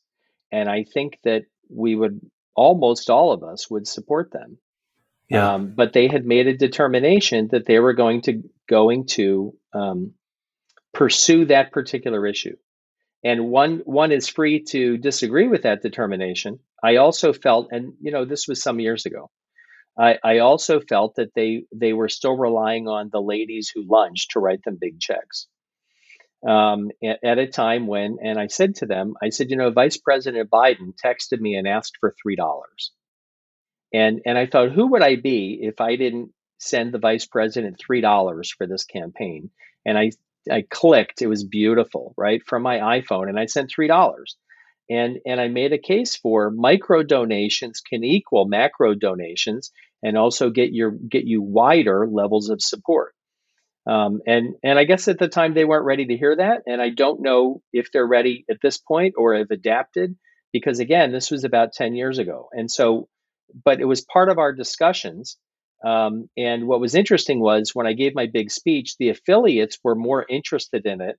and 0.52 0.70
I 0.70 0.84
think 0.84 1.20
that 1.24 1.44
we 1.70 1.96
would 1.96 2.20
almost 2.56 3.10
all 3.10 3.32
of 3.32 3.44
us 3.44 3.70
would 3.70 3.88
support 3.88 4.32
them. 4.32 4.58
Yeah. 5.30 5.54
Um, 5.54 5.74
but 5.76 5.94
they 5.94 6.08
had 6.08 6.26
made 6.26 6.48
a 6.48 6.58
determination 6.58 7.48
that 7.52 7.65
they 7.65 7.80
were 7.80 7.94
going 7.94 8.22
to 8.24 8.44
going 8.67 9.08
to 9.08 9.56
um, 9.74 10.13
pursue 10.94 11.46
that 11.46 11.72
particular 11.72 12.28
issue. 12.28 12.58
And 13.23 13.49
one 13.49 13.81
one 13.86 14.12
is 14.12 14.27
free 14.27 14.63
to 14.69 14.97
disagree 14.97 15.47
with 15.47 15.63
that 15.63 15.81
determination. 15.81 16.60
I 16.84 16.95
also 16.97 17.34
felt, 17.34 17.69
and 17.71 17.93
you 18.01 18.12
know, 18.12 18.25
this 18.25 18.47
was 18.47 18.62
some 18.63 18.79
years 18.79 19.05
ago. 19.05 19.29
I, 19.97 20.17
I 20.23 20.39
also 20.39 20.79
felt 20.79 21.15
that 21.15 21.34
they 21.36 21.65
they 21.71 21.93
were 21.93 22.10
still 22.10 22.36
relying 22.36 22.88
on 22.88 23.10
the 23.12 23.21
ladies 23.21 23.71
who 23.73 23.84
lunged 23.84 24.31
to 24.31 24.39
write 24.39 24.63
them 24.63 24.77
big 24.79 24.99
checks 24.99 25.47
um, 26.47 26.89
at, 27.03 27.19
at, 27.23 27.38
a 27.38 27.47
time 27.47 27.88
when, 27.88 28.17
and 28.23 28.39
I 28.39 28.47
said 28.47 28.75
to 28.75 28.86
them, 28.86 29.13
I 29.21 29.29
said, 29.29 29.51
you 29.51 29.57
know, 29.57 29.69
Vice 29.69 29.97
President 29.97 30.49
Biden 30.49 30.93
texted 31.03 31.39
me 31.39 31.55
and 31.55 31.67
asked 31.67 31.97
for 31.99 32.15
three 32.21 32.36
dollars, 32.36 32.91
and 33.93 34.21
and 34.25 34.38
I 34.38 34.47
thought, 34.47 34.71
who 34.71 34.88
would 34.88 35.03
I 35.03 35.17
be 35.17 35.60
if 35.62 35.81
I 35.81 35.95
didn't 35.95 36.31
send 36.57 36.93
the 36.93 36.99
Vice 36.99 37.25
President 37.25 37.79
three 37.79 38.01
dollars 38.01 38.51
for 38.51 38.65
this 38.65 38.86
campaign? 38.86 39.51
And 39.86 39.97
I 39.97 40.12
I 40.49 40.63
clicked, 40.69 41.21
it 41.21 41.27
was 41.27 41.43
beautiful, 41.43 42.13
right, 42.17 42.41
from 42.45 42.63
my 42.63 42.77
iPhone, 42.77 43.30
and 43.30 43.39
I 43.39 43.45
sent 43.45 43.69
three 43.69 43.88
dollars. 43.88 44.38
And, 44.89 45.19
and 45.25 45.39
I 45.39 45.47
made 45.47 45.71
a 45.71 45.77
case 45.77 46.17
for 46.17 46.51
micro 46.51 47.01
donations 47.01 47.80
can 47.80 48.04
equal 48.04 48.45
macro 48.45 48.93
donations 48.93 49.71
and 50.04 50.17
also 50.17 50.49
get 50.49 50.73
your 50.73 50.91
get 50.91 51.25
you 51.25 51.41
wider 51.41 52.08
levels 52.12 52.49
of 52.49 52.62
support. 52.62 53.13
Um, 53.88 54.21
and 54.27 54.56
and 54.63 54.77
I 54.77 54.84
guess 54.84 55.08
at 55.08 55.17
the 55.17 55.27
time 55.27 55.54
they 55.54 55.65
weren't 55.65 55.86
ready 55.86 56.06
to 56.06 56.17
hear 56.17 56.36
that, 56.36 56.62
and 56.67 56.82
I 56.82 56.89
don't 56.89 57.21
know 57.21 57.62
if 57.73 57.91
they're 57.91 58.06
ready 58.06 58.45
at 58.49 58.58
this 58.62 58.77
point 58.77 59.15
or 59.17 59.36
have 59.36 59.49
adapted 59.49 60.15
because 60.54 60.80
again, 60.80 61.12
this 61.12 61.32
was 61.32 61.43
about 61.43 61.73
ten 61.73 61.95
years 61.95 62.19
ago, 62.19 62.49
and 62.51 62.69
so, 62.69 63.08
but 63.65 63.82
it 63.82 63.86
was 63.86 64.01
part 64.01 64.30
of 64.30 64.38
our 64.38 64.54
discussions. 64.54 65.38
Um, 65.84 66.30
and 66.38 66.67
what 66.67 66.80
was 66.80 66.96
interesting 66.96 67.39
was 67.39 67.72
when 67.74 67.88
I 67.88 67.94
gave 67.94 68.13
my 68.13 68.28
big 68.28 68.52
speech, 68.52 68.98
the 68.98 69.10
affiliates 69.10 69.80
were 69.84 69.96
more 69.96 70.26
interested 70.28 70.86
in 70.86 71.02
it, 71.02 71.17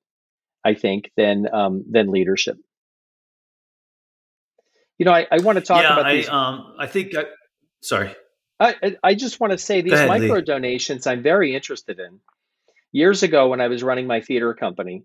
I 0.64 0.74
think, 0.74 1.10
than 1.16 1.52
um, 1.52 1.84
than 1.90 2.10
leadership. 2.10 2.56
You 4.98 5.06
know, 5.06 5.12
I, 5.12 5.26
I 5.30 5.38
want 5.38 5.58
to 5.58 5.64
talk 5.64 5.82
yeah, 5.82 5.92
about 5.94 6.06
I, 6.06 6.16
these. 6.16 6.28
Um, 6.28 6.74
I 6.78 6.86
think. 6.86 7.16
I, 7.16 7.24
sorry. 7.80 8.14
I, 8.60 8.96
I 9.02 9.14
just 9.16 9.40
want 9.40 9.50
to 9.50 9.58
say 9.58 9.80
these 9.80 9.94
ahead, 9.94 10.06
micro 10.06 10.36
Lee. 10.36 10.42
donations 10.42 11.08
I'm 11.08 11.22
very 11.22 11.54
interested 11.54 11.98
in 11.98 12.20
years 12.92 13.24
ago 13.24 13.48
when 13.48 13.60
I 13.60 13.66
was 13.66 13.82
running 13.82 14.06
my 14.06 14.20
theater 14.20 14.54
company, 14.54 15.04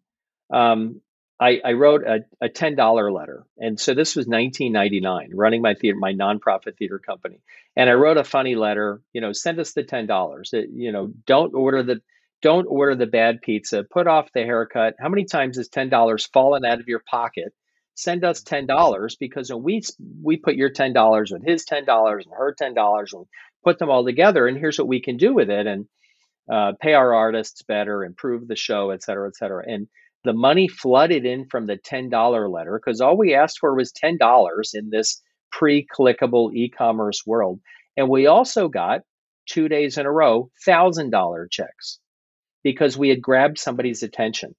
um, 0.54 1.02
I, 1.39 1.62
I, 1.63 1.73
wrote 1.73 2.04
a, 2.04 2.21
a 2.41 2.50
ten 2.50 2.76
dollar 2.76 3.12
letter, 3.12 3.45
and 3.58 3.80
so 3.80 3.93
this 3.93 4.15
was 4.15 4.26
1999, 4.26 5.32
running 5.36 5.62
my 5.62 5.76
theater, 5.76 5.97
my 6.00 6.13
nonprofit 6.13 6.78
theater 6.78 6.97
company, 7.00 7.41
and 7.76 7.89
I 7.89 7.93
wrote 7.93 8.17
a 8.17 8.23
funny 8.23 8.56
letter. 8.56 9.02
You 9.13 9.21
know, 9.21 9.34
send 9.34 9.60
us 9.60 9.73
the 9.73 9.84
ten 9.84 10.08
dollars. 10.08 10.52
You 10.54 10.91
know, 10.91 11.12
don't 11.26 11.54
order 11.54 11.84
the 11.84 12.02
don't 12.41 12.65
order 12.65 12.95
the 12.95 13.08
bad 13.08 13.41
pizza, 13.41 13.84
put 13.84 14.08
off 14.08 14.32
the 14.34 14.43
haircut. 14.43 14.95
How 15.00 15.10
many 15.10 15.26
times 15.26 15.58
has 15.58 15.69
$10 15.69 16.32
fallen 16.32 16.65
out 16.65 16.80
of 16.80 16.88
your 16.88 17.02
pocket? 17.10 17.54
Send 17.95 18.23
us 18.23 18.43
$10 18.43 19.17
because 19.19 19.52
when 19.52 19.63
we 19.63 19.82
we 20.21 20.38
put 20.38 20.56
your 20.56 20.69
$10 20.69 21.32
with 21.32 21.43
his 21.43 21.65
$10 21.65 22.21
and 22.23 22.32
her 22.32 22.56
$10 22.60 23.13
and 23.13 23.26
put 23.63 23.80
them 23.80 23.89
all 23.89 24.06
together 24.06 24.47
and 24.47 24.58
here's 24.58 24.78
what 24.78 24.88
we 24.88 25.02
can 25.02 25.17
do 25.17 25.34
with 25.34 25.50
it 25.50 25.65
and 25.65 25.88
uh, 26.52 26.73
pay 26.80 26.93
our 26.93 27.13
artists 27.13 27.63
better, 27.63 28.06
improve 28.06 28.47
the 28.47 28.56
show, 28.56 28.91
et 28.91 29.04
cetera, 29.04 29.28
et 29.28 29.36
cetera. 29.36 29.63
And 29.67 29.88
the 30.23 30.34
money 30.34 30.67
flooded 30.67 31.25
in 31.25 31.47
from 31.47 31.65
the 31.65 31.77
$10 31.77 32.51
letter 32.51 32.80
because 32.80 33.01
all 33.01 33.17
we 33.17 33.34
asked 33.34 33.60
for 33.60 33.75
was 33.75 33.93
$10 33.93 34.19
in 34.73 34.89
this 34.89 35.21
pre 35.51 35.88
clickable 35.88 36.53
e 36.53 36.69
commerce 36.69 37.23
world. 37.25 37.60
And 37.95 38.10
we 38.10 38.27
also 38.27 38.67
got 38.67 39.01
two 39.47 39.67
days 39.67 39.97
in 39.97 40.06
a 40.06 40.12
row 40.12 40.49
$1,000 40.67 41.51
checks 41.51 41.99
because 42.63 42.97
we 42.97 43.10
had 43.10 43.21
grabbed 43.21 43.58
somebody's 43.58 44.03
attention. 44.03 44.56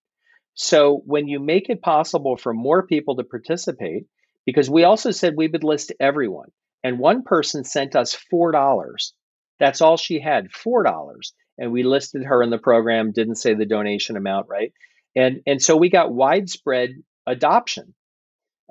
So 0.55 1.03
when 1.05 1.29
you 1.29 1.39
make 1.39 1.69
it 1.69 1.83
possible 1.83 2.37
for 2.37 2.53
more 2.53 2.87
people 2.87 3.17
to 3.17 3.25
participate, 3.25 4.07
because 4.45 4.71
we 4.71 4.85
also 4.85 5.11
said 5.11 5.35
we 5.37 5.47
would 5.47 5.63
list 5.63 5.93
everyone, 6.01 6.49
and 6.83 6.99
one 6.99 7.23
person 7.23 7.65
sent 7.65 7.95
us 7.95 8.17
$4. 8.33 9.13
That's 9.61 9.83
all 9.83 9.97
she 9.97 10.21
had, 10.21 10.49
$4. 10.51 11.21
And 11.59 11.71
we 11.71 11.83
listed 11.83 12.25
her 12.25 12.43
in 12.43 12.51
the 12.51 12.59
program, 12.59 13.13
didn't 13.13 13.37
say 13.37 13.55
the 13.55 13.67
donation 13.67 14.17
amount, 14.17 14.47
right? 14.49 14.73
And, 15.19 15.43
and 15.47 15.61
so 15.61 15.77
we 15.77 15.91
got 15.91 16.13
widespread 16.13 16.91
adoption. 17.27 17.95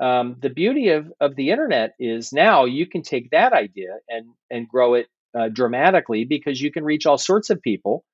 Um, 0.01 0.37
the 0.39 0.49
beauty 0.49 0.89
of, 0.89 1.11
of 1.19 1.35
the 1.35 1.49
internet 1.49 1.91
is 1.99 2.31
now 2.31 2.65
you 2.65 2.87
can 2.87 3.01
take 3.01 3.31
that 3.31 3.51
idea 3.51 3.97
and, 4.07 4.27
and 4.49 4.69
grow 4.69 4.93
it 4.93 5.07
uh, 5.37 5.49
dramatically 5.49 6.23
because 6.23 6.61
you 6.61 6.71
can 6.71 6.85
reach 6.85 7.05
all 7.05 7.17
sorts 7.17 7.49
of 7.49 7.61
people. 7.61 8.05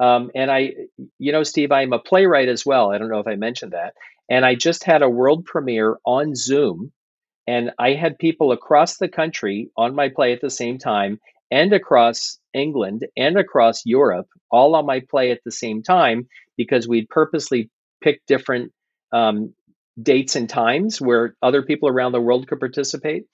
Um, 0.00 0.32
and 0.34 0.50
I, 0.50 0.72
you 1.18 1.30
know, 1.30 1.44
Steve, 1.44 1.70
I'm 1.70 1.92
a 1.92 2.00
playwright 2.00 2.48
as 2.48 2.66
well. 2.66 2.90
I 2.90 2.98
don't 2.98 3.10
know 3.10 3.20
if 3.20 3.28
I 3.28 3.36
mentioned 3.36 3.72
that. 3.72 3.94
And 4.28 4.44
I 4.44 4.56
just 4.56 4.82
had 4.82 5.02
a 5.02 5.08
world 5.08 5.44
premiere 5.44 5.96
on 6.04 6.34
Zoom. 6.34 6.92
And 7.46 7.70
I 7.78 7.92
had 7.92 8.18
people 8.18 8.50
across 8.50 8.96
the 8.96 9.08
country 9.08 9.70
on 9.76 9.94
my 9.94 10.08
play 10.08 10.32
at 10.32 10.40
the 10.40 10.50
same 10.50 10.78
time 10.78 11.20
and 11.52 11.72
across 11.72 12.40
England 12.52 13.06
and 13.16 13.38
across 13.38 13.86
Europe, 13.86 14.26
all 14.50 14.74
on 14.74 14.84
my 14.84 15.02
play 15.08 15.30
at 15.30 15.40
the 15.44 15.52
same 15.52 15.84
time, 15.84 16.26
because 16.56 16.88
we'd 16.88 17.08
purposely 17.08 17.70
picked 18.00 18.26
different 18.26 18.72
um, 19.12 19.54
dates 20.00 20.36
and 20.36 20.48
times 20.48 21.00
where 21.00 21.34
other 21.42 21.62
people 21.62 21.88
around 21.88 22.12
the 22.12 22.20
world 22.20 22.48
could 22.48 22.60
participate. 22.60 23.24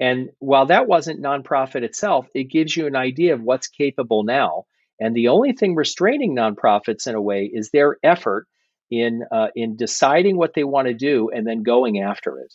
And 0.00 0.30
while 0.38 0.66
that 0.66 0.88
wasn't 0.88 1.22
nonprofit 1.22 1.82
itself, 1.82 2.26
it 2.34 2.44
gives 2.44 2.76
you 2.76 2.86
an 2.86 2.96
idea 2.96 3.34
of 3.34 3.42
what's 3.42 3.68
capable 3.68 4.24
now. 4.24 4.64
And 4.98 5.14
the 5.14 5.28
only 5.28 5.52
thing 5.52 5.74
restraining 5.74 6.34
nonprofits 6.34 7.06
in 7.06 7.14
a 7.14 7.20
way 7.20 7.50
is 7.52 7.70
their 7.70 7.96
effort 8.02 8.46
in 8.90 9.24
uh, 9.30 9.48
in 9.56 9.76
deciding 9.76 10.36
what 10.36 10.54
they 10.54 10.64
want 10.64 10.88
to 10.88 10.94
do 10.94 11.30
and 11.30 11.46
then 11.46 11.62
going 11.62 12.00
after 12.00 12.38
it. 12.38 12.52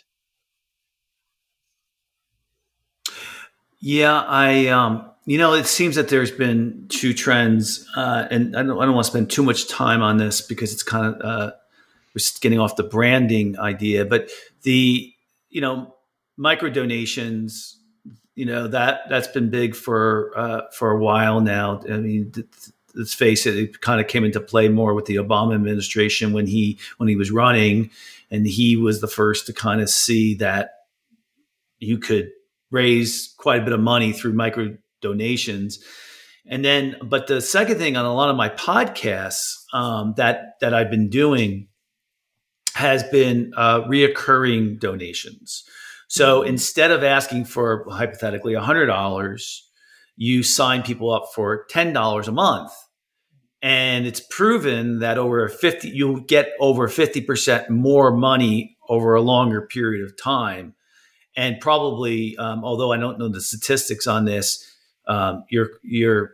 Yeah, 3.80 4.22
I 4.22 4.68
um, 4.68 5.10
you 5.28 5.38
know, 5.38 5.54
it 5.54 5.68
seems 5.68 5.98
that 5.98 6.08
there's 6.08 6.32
been 6.32 6.86
two 6.88 7.14
trends, 7.14 7.86
uh, 7.98 8.28
and 8.32 8.56
I 8.56 8.64
don't, 8.64 8.80
I 8.82 8.86
don't 8.86 8.96
want 8.96 9.06
to 9.06 9.12
spend 9.12 9.30
too 9.30 9.44
much 9.44 9.68
time 9.68 10.02
on 10.02 10.16
this 10.16 10.40
because 10.40 10.72
it's 10.72 10.84
kind 10.84 11.06
of 11.06 11.22
uh, 11.22 11.52
we're 12.16 12.24
getting 12.40 12.62
off 12.62 12.78
the 12.78 12.84
branding 12.84 13.60
idea, 13.60 14.06
but 14.06 14.30
the 14.62 15.14
you 15.50 15.60
know 15.60 15.94
micro 16.38 16.70
donations, 16.70 17.78
you 18.36 18.46
know 18.46 18.70
that 18.70 19.02
that's 19.10 19.28
been 19.28 19.50
big 19.50 19.76
for 19.76 20.32
uh, 20.34 20.62
for 20.72 20.92
a 20.92 20.98
while 20.98 21.42
now. 21.42 21.82
I 21.92 21.98
mean, 21.98 22.32
let's 22.96 23.14
face 23.14 23.46
it, 23.46 23.56
it 23.58 23.82
kind 23.82 24.00
of 24.00 24.08
came 24.08 24.24
into 24.24 24.40
play 24.40 24.70
more 24.70 24.94
with 24.94 25.08
the 25.08 25.16
Obama 25.16 25.56
administration 25.56 26.32
when 26.32 26.48
he 26.48 26.80
when 27.00 27.10
he 27.10 27.18
was 27.18 27.32
running, 27.32 27.92
and 28.32 28.48
he 28.48 28.78
was 28.78 29.02
the 29.02 29.10
first 29.10 29.46
to 29.48 29.54
kind 29.54 29.82
of 29.82 29.90
see 29.90 30.36
that 30.36 30.86
you 31.80 31.98
could 31.98 32.32
raise 32.72 33.34
quite 33.38 33.60
a 33.60 33.64
bit 33.66 33.74
of 33.74 33.82
money 33.82 34.14
through 34.14 34.32
micro 34.32 34.78
donations. 35.02 35.80
And 36.50 36.64
then, 36.64 36.96
but 37.04 37.28
the 37.28 37.42
second 37.42 37.78
thing 37.78 37.98
on 37.98 38.06
a 38.06 38.14
lot 38.14 38.30
of 38.30 38.38
my 38.38 38.50
podcasts 38.50 39.54
um, 39.74 40.14
that 40.16 40.60
that 40.62 40.74
I've 40.74 40.90
been 40.90 41.10
doing 41.10 41.68
has 42.74 43.04
been 43.04 43.52
uh, 43.58 43.82
reoccurring 43.82 44.80
donations. 44.80 45.64
So 46.08 46.40
mm-hmm. 46.40 46.50
instead 46.50 46.92
of 46.92 47.04
asking 47.04 47.46
for 47.46 47.86
hypothetically 47.90 48.54
hundred 48.54 48.86
dollars, 48.86 49.70
you 50.16 50.42
sign 50.42 50.84
people 50.84 51.12
up 51.12 51.26
for 51.36 51.66
ten 51.70 51.92
dollars 51.92 52.30
a 52.30 52.32
month, 52.32 52.72
and 53.62 54.08
it's 54.08 54.22
proven 54.22 55.00
that 55.00 55.18
over 55.18 55.50
fifty, 55.50 55.90
you 55.90 56.24
get 56.28 56.54
over 56.62 56.88
fifty 56.88 57.20
percent 57.20 57.70
more 57.70 58.16
money 58.16 58.78
over 58.88 59.16
a 59.16 59.22
longer 59.22 59.68
period 59.68 60.06
of 60.06 60.16
time, 60.16 60.74
and 61.36 61.60
probably, 61.60 62.38
um, 62.38 62.64
although 62.64 62.94
I 62.94 62.98
don't 62.98 63.20
know 63.20 63.28
the 63.28 63.42
statistics 63.42 64.08
on 64.08 64.24
this, 64.24 64.64
um, 65.08 65.44
your 65.50 65.70
your 65.84 66.32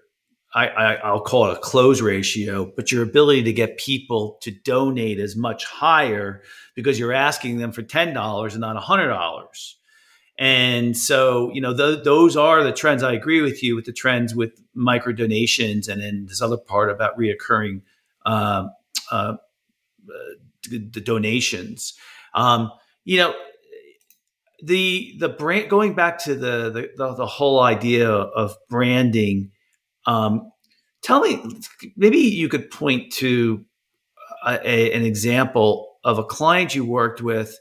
I, 0.55 0.67
I, 0.67 1.11
will 1.11 1.21
call 1.21 1.47
it 1.49 1.57
a 1.57 1.59
close 1.59 1.99
ratio, 1.99 2.71
but 2.75 2.91
your 2.91 3.01
ability 3.01 3.41
to 3.43 3.53
get 3.53 3.79
people 3.79 4.37
to 4.41 4.51
donate 4.51 5.19
is 5.19 5.35
much 5.35 5.65
higher 5.65 6.43
because 6.75 6.99
you're 6.99 7.11
asking 7.11 7.57
them 7.57 7.71
for 7.71 7.81
ten 7.81 8.13
dollars 8.13 8.53
and 8.53 8.61
not 8.61 8.77
hundred 8.77 9.07
dollars. 9.07 9.77
And 10.37 10.97
so, 10.97 11.51
you 11.53 11.61
know, 11.61 11.75
th- 11.75 12.03
those 12.03 12.35
are 12.35 12.63
the 12.63 12.71
trends. 12.71 13.03
I 13.03 13.13
agree 13.13 13.41
with 13.41 13.63
you 13.63 13.75
with 13.75 13.85
the 13.85 13.93
trends 13.93 14.35
with 14.35 14.61
micro 14.75 15.13
donations, 15.13 15.87
and 15.87 16.01
then 16.01 16.25
this 16.27 16.41
other 16.41 16.57
part 16.57 16.91
about 16.91 17.17
reoccurring 17.17 17.81
uh, 18.25 18.67
uh, 19.11 19.35
the 20.69 21.01
donations. 21.01 21.93
Um, 22.35 22.71
you 23.05 23.17
know, 23.17 23.33
the 24.63 25.15
the 25.19 25.29
brand 25.29 25.69
going 25.69 25.93
back 25.93 26.17
to 26.23 26.35
the 26.35 26.69
the, 26.69 26.89
the, 26.95 27.13
the 27.15 27.25
whole 27.25 27.59
idea 27.59 28.09
of 28.09 28.55
branding 28.69 29.51
um, 30.07 30.51
tell 31.01 31.21
me 31.21 31.43
maybe 31.95 32.17
you 32.17 32.47
could 32.47 32.71
point 32.71 33.11
to 33.11 33.65
a, 34.45 34.59
a, 34.63 34.93
an 34.93 35.03
example 35.03 35.97
of 36.03 36.17
a 36.17 36.23
client 36.23 36.73
you 36.73 36.85
worked 36.85 37.21
with 37.21 37.57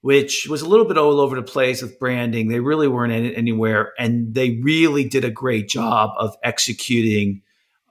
which 0.00 0.46
was 0.48 0.62
a 0.62 0.68
little 0.68 0.86
bit 0.86 0.96
all 0.96 1.20
over 1.20 1.34
the 1.34 1.42
place 1.42 1.82
with 1.82 1.98
branding. 1.98 2.48
They 2.48 2.60
really 2.60 2.88
weren't 2.88 3.12
in 3.12 3.26
anywhere 3.34 3.92
and 3.98 4.32
they 4.32 4.58
really 4.62 5.08
did 5.08 5.24
a 5.24 5.30
great 5.30 5.68
job 5.68 6.10
of 6.18 6.36
executing 6.44 7.42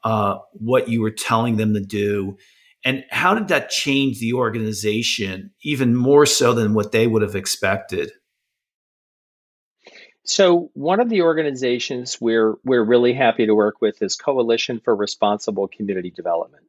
uh, 0.03 0.37
what 0.53 0.87
you 0.87 1.01
were 1.01 1.11
telling 1.11 1.57
them 1.57 1.73
to 1.73 1.81
do. 1.81 2.37
And 2.85 3.03
how 3.09 3.35
did 3.35 3.49
that 3.49 3.69
change 3.69 4.19
the 4.19 4.33
organization 4.33 5.51
even 5.61 5.95
more 5.95 6.25
so 6.25 6.53
than 6.53 6.73
what 6.73 6.93
they 6.93 7.07
would 7.07 7.21
have 7.21 7.35
expected 7.35 8.11
so 10.27 10.69
one 10.73 10.99
of 10.99 11.09
the 11.09 11.21
organizations 11.21 12.19
we're 12.19 12.55
we're 12.63 12.83
really 12.83 13.13
happy 13.13 13.45
to 13.45 13.55
work 13.55 13.81
with 13.81 14.01
is 14.01 14.15
Coalition 14.15 14.81
for 14.83 14.95
Responsible 14.95 15.67
Community 15.67 16.11
Development, 16.11 16.65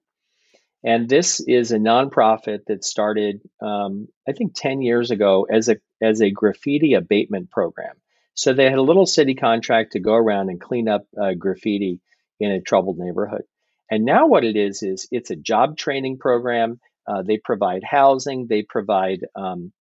and 0.84 1.08
this 1.08 1.40
is 1.40 1.72
a 1.72 1.78
nonprofit 1.78 2.66
that 2.66 2.84
started, 2.84 3.40
um, 3.60 4.08
I 4.28 4.32
think, 4.32 4.54
ten 4.54 4.80
years 4.80 5.10
ago 5.10 5.46
as 5.50 5.68
a 5.68 5.76
as 6.00 6.22
a 6.22 6.30
graffiti 6.30 6.94
abatement 6.94 7.50
program. 7.50 7.96
So 8.34 8.52
they 8.52 8.64
had 8.64 8.78
a 8.78 8.82
little 8.82 9.06
city 9.06 9.34
contract 9.34 9.92
to 9.92 10.00
go 10.00 10.14
around 10.14 10.48
and 10.48 10.60
clean 10.60 10.88
up 10.88 11.06
uh, 11.20 11.34
graffiti 11.34 12.00
in 12.38 12.52
a 12.52 12.60
troubled 12.60 12.96
neighborhood. 12.96 13.42
And 13.90 14.04
now 14.04 14.28
what 14.28 14.44
it 14.44 14.56
is 14.56 14.84
is 14.84 15.08
it's 15.10 15.30
a 15.30 15.36
job 15.36 15.76
training 15.76 16.18
program. 16.18 16.78
Uh, 17.06 17.22
they 17.22 17.38
provide 17.38 17.82
housing. 17.82 18.46
They 18.46 18.62
provide 18.62 19.26
um, 19.34 19.72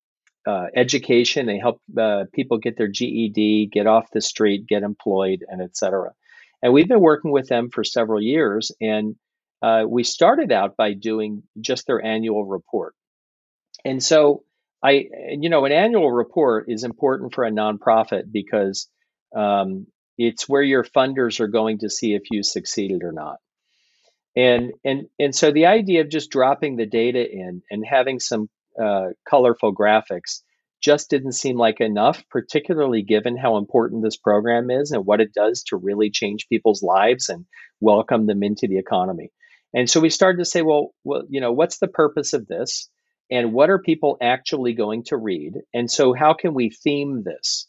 uh, 0.47 0.67
education. 0.75 1.45
They 1.45 1.59
help 1.59 1.81
uh, 1.99 2.23
people 2.33 2.57
get 2.57 2.77
their 2.77 2.87
GED, 2.87 3.69
get 3.71 3.85
off 3.85 4.11
the 4.11 4.21
street, 4.21 4.65
get 4.67 4.83
employed, 4.83 5.43
and 5.47 5.61
et 5.61 5.75
cetera. 5.75 6.11
And 6.63 6.73
we've 6.73 6.87
been 6.87 7.01
working 7.01 7.31
with 7.31 7.49
them 7.49 7.69
for 7.69 7.83
several 7.83 8.21
years. 8.21 8.71
And 8.79 9.15
uh, 9.61 9.83
we 9.87 10.03
started 10.03 10.51
out 10.51 10.77
by 10.77 10.93
doing 10.93 11.43
just 11.59 11.85
their 11.85 12.03
annual 12.03 12.45
report. 12.45 12.95
And 13.83 14.01
so, 14.01 14.43
I, 14.81 15.07
you 15.31 15.49
know, 15.49 15.65
an 15.65 15.71
annual 15.71 16.11
report 16.11 16.65
is 16.69 16.83
important 16.83 17.33
for 17.33 17.43
a 17.43 17.51
nonprofit 17.51 18.31
because 18.31 18.87
um, 19.35 19.87
it's 20.17 20.47
where 20.47 20.61
your 20.61 20.83
funders 20.83 21.39
are 21.39 21.47
going 21.47 21.79
to 21.79 21.89
see 21.89 22.13
if 22.13 22.23
you 22.31 22.41
succeeded 22.43 23.03
or 23.03 23.11
not. 23.11 23.37
And 24.35 24.73
and 24.85 25.07
and 25.17 25.35
so 25.35 25.51
the 25.51 25.65
idea 25.65 26.01
of 26.01 26.09
just 26.09 26.29
dropping 26.29 26.75
the 26.75 26.85
data 26.85 27.27
in 27.27 27.63
and 27.71 27.83
having 27.83 28.19
some 28.19 28.49
uh, 28.81 29.07
colorful 29.27 29.73
graphics 29.73 30.41
just 30.81 31.09
didn't 31.09 31.31
seem 31.31 31.57
like 31.57 31.81
enough, 31.81 32.23
particularly 32.29 33.01
given 33.01 33.35
how 33.35 33.57
important 33.57 34.03
this 34.03 34.17
program 34.17 34.69
is 34.69 34.91
and 34.91 35.05
what 35.05 35.21
it 35.21 35.33
does 35.33 35.63
to 35.63 35.75
really 35.75 36.11
change 36.11 36.47
people's 36.49 36.83
lives 36.83 37.29
and 37.29 37.45
welcome 37.81 38.27
them 38.27 38.43
into 38.43 38.67
the 38.67 38.77
economy. 38.77 39.31
And 39.73 39.89
so 39.89 39.99
we 39.99 40.09
started 40.09 40.37
to 40.37 40.45
say, 40.45 40.61
well, 40.61 40.93
well, 41.03 41.23
you 41.29 41.41
know, 41.41 41.51
what's 41.51 41.79
the 41.79 41.87
purpose 41.87 42.33
of 42.33 42.47
this? 42.47 42.89
And 43.29 43.53
what 43.53 43.69
are 43.69 43.79
people 43.79 44.17
actually 44.21 44.73
going 44.73 45.03
to 45.05 45.17
read? 45.17 45.53
And 45.73 45.91
so 45.91 46.13
how 46.13 46.33
can 46.33 46.53
we 46.53 46.69
theme 46.69 47.23
this? 47.23 47.67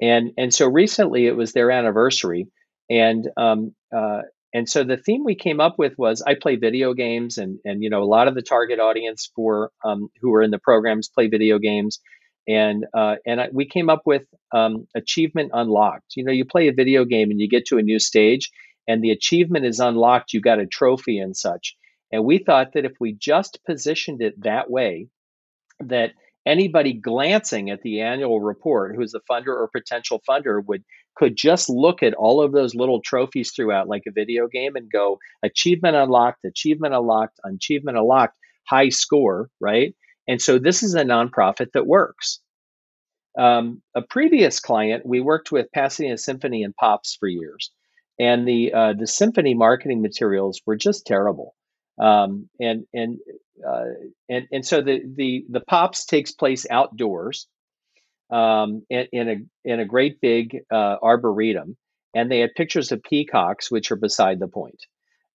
And 0.00 0.32
and 0.38 0.52
so 0.52 0.66
recently 0.66 1.26
it 1.26 1.36
was 1.36 1.52
their 1.52 1.70
anniversary, 1.70 2.48
and 2.90 3.28
um, 3.36 3.74
uh, 3.94 4.22
and 4.54 4.68
so 4.68 4.84
the 4.84 4.96
theme 4.96 5.24
we 5.24 5.34
came 5.34 5.60
up 5.60 5.74
with 5.78 5.98
was 5.98 6.22
I 6.22 6.34
play 6.34 6.54
video 6.54 6.94
games, 6.94 7.38
and 7.38 7.58
and 7.64 7.82
you 7.82 7.90
know 7.90 8.02
a 8.02 8.06
lot 8.06 8.28
of 8.28 8.36
the 8.36 8.42
target 8.42 8.78
audience 8.78 9.30
for 9.34 9.72
um, 9.84 10.08
who 10.22 10.32
are 10.34 10.42
in 10.42 10.52
the 10.52 10.60
programs 10.60 11.08
play 11.08 11.26
video 11.26 11.58
games, 11.58 11.98
and 12.46 12.86
uh, 12.94 13.16
and 13.26 13.40
I, 13.40 13.48
we 13.52 13.66
came 13.66 13.90
up 13.90 14.02
with 14.06 14.22
um, 14.52 14.86
achievement 14.94 15.50
unlocked. 15.52 16.14
You 16.16 16.24
know, 16.24 16.32
you 16.32 16.44
play 16.44 16.68
a 16.68 16.72
video 16.72 17.04
game 17.04 17.32
and 17.32 17.40
you 17.40 17.48
get 17.48 17.66
to 17.66 17.78
a 17.78 17.82
new 17.82 17.98
stage, 17.98 18.50
and 18.86 19.02
the 19.02 19.10
achievement 19.10 19.66
is 19.66 19.80
unlocked. 19.80 20.32
You 20.32 20.40
got 20.40 20.60
a 20.60 20.66
trophy 20.66 21.18
and 21.18 21.36
such. 21.36 21.76
And 22.12 22.24
we 22.24 22.38
thought 22.38 22.74
that 22.74 22.84
if 22.84 22.92
we 23.00 23.12
just 23.12 23.58
positioned 23.66 24.22
it 24.22 24.40
that 24.44 24.70
way, 24.70 25.08
that 25.80 26.12
anybody 26.46 26.92
glancing 26.92 27.70
at 27.70 27.82
the 27.82 28.00
annual 28.00 28.40
report 28.40 28.94
who's 28.94 29.14
a 29.14 29.20
funder 29.30 29.48
or 29.48 29.68
potential 29.68 30.20
funder 30.28 30.62
would 30.66 30.82
could 31.16 31.36
just 31.36 31.70
look 31.70 32.02
at 32.02 32.14
all 32.14 32.42
of 32.42 32.52
those 32.52 32.74
little 32.74 33.00
trophies 33.00 33.52
throughout 33.52 33.88
like 33.88 34.02
a 34.06 34.12
video 34.12 34.48
game 34.48 34.76
and 34.76 34.90
go 34.90 35.18
achievement 35.42 35.96
unlocked 35.96 36.44
achievement 36.44 36.94
unlocked 36.94 37.38
achievement 37.44 37.96
unlocked 37.96 38.36
high 38.68 38.88
score 38.88 39.48
right? 39.60 39.94
And 40.26 40.40
so 40.40 40.58
this 40.58 40.82
is 40.82 40.94
a 40.94 41.04
nonprofit 41.04 41.72
that 41.74 41.86
works. 41.86 42.40
Um, 43.38 43.82
a 43.94 44.00
previous 44.00 44.60
client 44.60 45.04
we 45.04 45.20
worked 45.20 45.52
with 45.52 45.72
pasadena 45.72 46.16
symphony 46.18 46.62
and 46.62 46.74
pops 46.74 47.16
for 47.18 47.28
years 47.28 47.70
and 48.18 48.46
the 48.46 48.72
uh, 48.72 48.92
the 48.92 49.06
symphony 49.06 49.54
marketing 49.54 50.02
materials 50.02 50.60
were 50.66 50.76
just 50.76 51.06
terrible 51.06 51.54
um, 51.98 52.48
and 52.60 52.84
and 52.92 53.18
uh, 53.66 53.84
and 54.28 54.46
and 54.50 54.66
so 54.66 54.80
the 54.82 55.02
the 55.16 55.44
the 55.48 55.60
pops 55.60 56.06
takes 56.06 56.32
place 56.32 56.66
outdoors 56.70 57.46
um, 58.30 58.82
in, 58.90 59.06
in, 59.12 59.28
a 59.28 59.36
in 59.64 59.80
a 59.80 59.84
great 59.84 60.20
big 60.20 60.58
uh, 60.72 60.96
arboretum, 61.02 61.76
and 62.14 62.30
they 62.30 62.40
had 62.40 62.54
pictures 62.54 62.90
of 62.92 63.02
peacocks, 63.02 63.70
which 63.70 63.90
are 63.90 63.96
beside 63.96 64.40
the 64.40 64.48
point. 64.48 64.80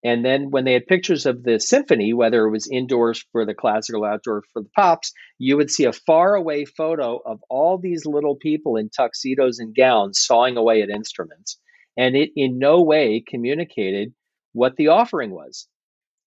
And 0.03 0.23
then 0.23 0.49
when 0.49 0.63
they 0.63 0.73
had 0.73 0.87
pictures 0.87 1.25
of 1.25 1.43
the 1.43 1.59
symphony, 1.59 2.13
whether 2.13 2.45
it 2.45 2.51
was 2.51 2.69
indoors 2.71 3.25
for 3.33 3.45
the 3.45 3.53
classical, 3.53 4.05
outdoor 4.05 4.43
for 4.53 4.61
the 4.61 4.69
pops, 4.73 5.11
you 5.39 5.57
would 5.57 5.69
see 5.69 5.83
a 5.83 5.91
far 5.91 6.35
away 6.35 6.63
photo 6.63 7.19
of 7.25 7.43
all 7.49 7.77
these 7.77 8.05
little 8.05 8.35
people 8.35 8.77
in 8.77 8.89
tuxedos 8.89 9.59
and 9.59 9.75
gowns 9.75 10.19
sawing 10.19 10.55
away 10.55 10.81
at 10.81 10.89
instruments. 10.89 11.59
And 11.97 12.15
it 12.15 12.31
in 12.37 12.59
no 12.59 12.81
way 12.81 13.21
communicated 13.27 14.13
what 14.53 14.77
the 14.77 14.87
offering 14.87 15.31
was. 15.31 15.67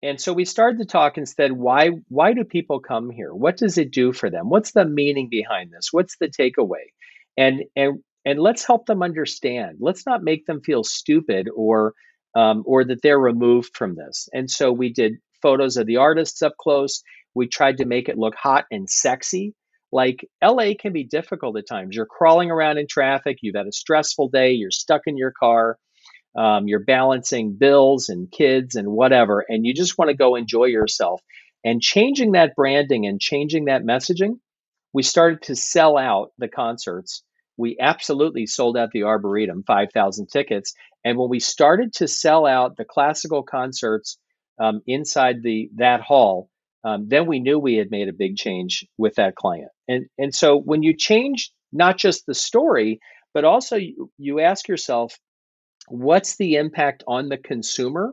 And 0.05 0.21
so 0.21 0.35
we 0.35 0.45
started 0.45 0.79
to 0.81 0.85
talk 0.85 1.17
instead 1.17 1.53
why 1.53 1.89
why 2.09 2.35
do 2.35 2.45
people 2.45 2.79
come 2.79 3.09
here? 3.09 3.35
What 3.35 3.57
does 3.57 3.79
it 3.79 3.91
do 3.91 4.13
for 4.13 4.29
them? 4.29 4.51
What's 4.51 4.73
the 4.73 4.85
meaning 4.85 5.29
behind 5.31 5.73
this? 5.73 5.89
What's 5.93 6.19
the 6.19 6.29
takeaway? 6.29 6.93
And 7.39 7.65
and 7.75 8.01
and 8.27 8.39
let's 8.39 8.67
help 8.67 8.85
them 8.85 9.03
understand. 9.03 9.79
Let's 9.81 10.05
not 10.05 10.23
make 10.23 10.45
them 10.45 10.61
feel 10.61 10.85
stupid 10.85 11.49
or 11.57 11.95
um, 12.35 12.65
or 12.67 12.85
that 12.85 13.01
they're 13.03 13.19
removed 13.19 13.71
from 13.75 13.95
this. 13.95 14.29
And 14.35 14.51
so 14.51 14.71
we 14.73 14.93
did 14.93 15.15
photos 15.41 15.79
of 15.79 15.87
the 15.87 15.97
artists 15.97 16.43
up 16.43 16.55
close. 16.61 17.03
We 17.35 17.49
tried 17.49 17.79
to 17.79 17.87
make 17.87 18.11
it 18.11 18.19
look 18.19 18.35
hot 18.35 18.67
and 18.71 18.91
sexy. 18.91 19.55
Like 19.91 20.29
LA 20.43 20.73
can 20.79 20.93
be 20.93 21.05
difficult 21.05 21.57
at 21.57 21.67
times. 21.67 21.97
You're 21.97 22.05
crawling 22.05 22.51
around 22.51 22.77
in 22.77 22.89
traffic. 22.89 23.39
You've 23.41 23.57
had 23.57 23.69
a 23.69 23.73
stressful 23.73 24.29
day. 24.29 24.53
You're 24.53 24.71
stuck 24.71 25.03
in 25.07 25.17
your 25.17 25.33
car 25.33 25.79
um, 26.37 26.67
you're 26.67 26.85
balancing 26.85 27.57
bills 27.57 28.09
and 28.09 28.31
kids 28.31 28.75
and 28.75 28.89
whatever, 28.89 29.45
and 29.49 29.65
you 29.65 29.75
just 29.75 29.99
want 29.99 30.11
to 30.11 30.17
go 30.17 30.35
enjoy 30.35 30.67
yourself. 30.67 31.21
And 31.65 31.81
changing 31.81 32.33
that 32.33 32.55
branding 32.55 33.07
and 33.07 33.21
changing 33.21 33.67
that 33.67 33.85
messaging, 33.85 34.39
we 34.93 35.03
started 35.03 35.43
to 35.43 35.57
sell 35.57 35.97
out 35.97 36.33
the 36.39 36.49
concerts. 36.49 37.23
We 37.57 37.77
absolutely 37.81 38.47
sold 38.47 38.77
out 38.77 38.91
the 38.93 39.05
Arboretum, 39.05 39.65
5,000 39.67 40.27
tickets. 40.27 40.75
And 41.05 41.19
when 41.19 41.31
we 41.31 41.41
started 41.41 41.93
to 41.95 42.09
sell 42.09 42.47
out 42.47 42.77
the 42.77 42.85
classical 42.85 43.43
concerts 43.43 44.19
um, 44.61 44.81
inside 44.87 45.43
the 45.43 45.71
that 45.77 46.01
hall, 46.01 46.49
um, 46.85 47.09
then 47.09 47.27
we 47.27 47.41
knew 47.41 47.59
we 47.59 47.77
had 47.77 47.91
made 47.91 48.09
a 48.09 48.13
big 48.13 48.37
change 48.37 48.87
with 48.99 49.15
that 49.17 49.35
client. 49.37 49.71
And 49.89 50.07
and 50.19 50.35
so 50.35 50.59
when 50.59 50.83
you 50.83 50.97
change 50.97 51.51
not 51.73 51.99
just 51.99 52.27
the 52.27 52.35
story, 52.35 53.01
but 53.33 53.45
also 53.45 53.77
you, 53.77 54.11
you 54.19 54.41
ask 54.41 54.69
yourself, 54.69 55.19
what's 55.89 56.37
the 56.37 56.57
impact 56.57 57.05
on 57.07 57.29
the 57.29 57.39
consumer? 57.39 58.13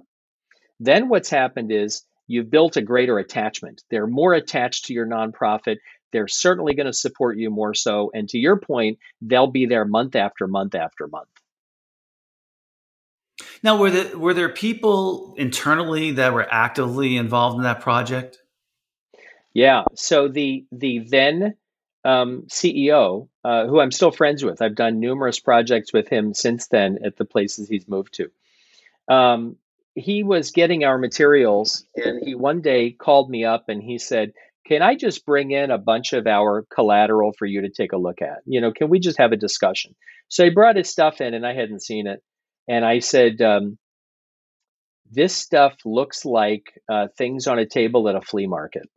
Then 0.79 1.09
what's 1.09 1.29
happened 1.29 1.71
is 1.71 2.03
you've 2.27 2.49
built 2.49 2.77
a 2.77 2.81
greater 2.81 3.19
attachment. 3.19 3.83
They're 3.89 4.07
more 4.07 4.33
attached 4.33 4.85
to 4.85 4.93
your 4.93 5.05
nonprofit. 5.05 5.77
They're 6.11 6.27
certainly 6.27 6.73
going 6.73 6.87
to 6.87 6.93
support 6.93 7.37
you 7.37 7.49
more 7.49 7.73
so. 7.73 8.11
And 8.13 8.27
to 8.29 8.37
your 8.37 8.59
point, 8.59 8.99
they'll 9.21 9.47
be 9.47 9.65
there 9.65 9.85
month 9.85 10.15
after 10.15 10.47
month 10.47 10.75
after 10.75 11.07
month. 11.07 11.29
Now, 13.63 13.77
were 13.77 13.91
there, 13.91 14.17
were 14.17 14.33
there 14.33 14.49
people 14.49 15.35
internally 15.37 16.11
that 16.11 16.33
were 16.33 16.47
actively 16.51 17.17
involved 17.17 17.57
in 17.57 17.63
that 17.63 17.79
project? 17.79 18.37
Yeah. 19.53 19.83
So 19.95 20.27
the 20.27 20.65
the 20.71 20.99
then 20.99 21.55
um, 22.03 22.43
CEO, 22.49 23.27
uh, 23.43 23.67
who 23.67 23.79
I'm 23.79 23.91
still 23.91 24.11
friends 24.11 24.43
with. 24.43 24.61
I've 24.61 24.75
done 24.75 24.99
numerous 24.99 25.39
projects 25.39 25.93
with 25.93 26.07
him 26.07 26.33
since 26.33 26.67
then 26.67 26.99
at 27.05 27.17
the 27.17 27.25
places 27.25 27.69
he's 27.69 27.87
moved 27.87 28.15
to. 28.15 28.31
Um, 29.13 29.57
he 29.93 30.23
was 30.23 30.51
getting 30.51 30.83
our 30.83 30.97
materials, 30.97 31.85
and 31.95 32.21
he 32.23 32.33
one 32.35 32.61
day 32.61 32.91
called 32.91 33.29
me 33.29 33.43
up 33.45 33.65
and 33.67 33.83
he 33.83 33.97
said, 33.97 34.33
"Can 34.65 34.81
I 34.81 34.95
just 34.95 35.25
bring 35.25 35.51
in 35.51 35.69
a 35.69 35.77
bunch 35.77 36.13
of 36.13 36.27
our 36.27 36.65
collateral 36.73 37.33
for 37.37 37.45
you 37.45 37.61
to 37.61 37.69
take 37.69 37.91
a 37.91 37.97
look 37.97 38.21
at? 38.21 38.39
You 38.45 38.61
know, 38.61 38.71
can 38.71 38.89
we 38.89 38.99
just 38.99 39.17
have 39.17 39.33
a 39.33 39.37
discussion?" 39.37 39.95
So 40.29 40.45
he 40.45 40.49
brought 40.49 40.77
his 40.77 40.89
stuff 40.89 41.19
in, 41.19 41.33
and 41.33 41.45
I 41.45 41.53
hadn't 41.53 41.83
seen 41.83 42.07
it, 42.07 42.21
and 42.67 42.85
I 42.85 42.99
said. 42.99 43.41
Um, 43.41 43.77
this 45.13 45.35
stuff 45.35 45.75
looks 45.83 46.23
like 46.23 46.71
uh, 46.89 47.07
things 47.17 47.45
on 47.45 47.59
a 47.59 47.65
table 47.65 48.07
at 48.07 48.15
a 48.15 48.21
flea 48.21 48.47
market. 48.47 48.89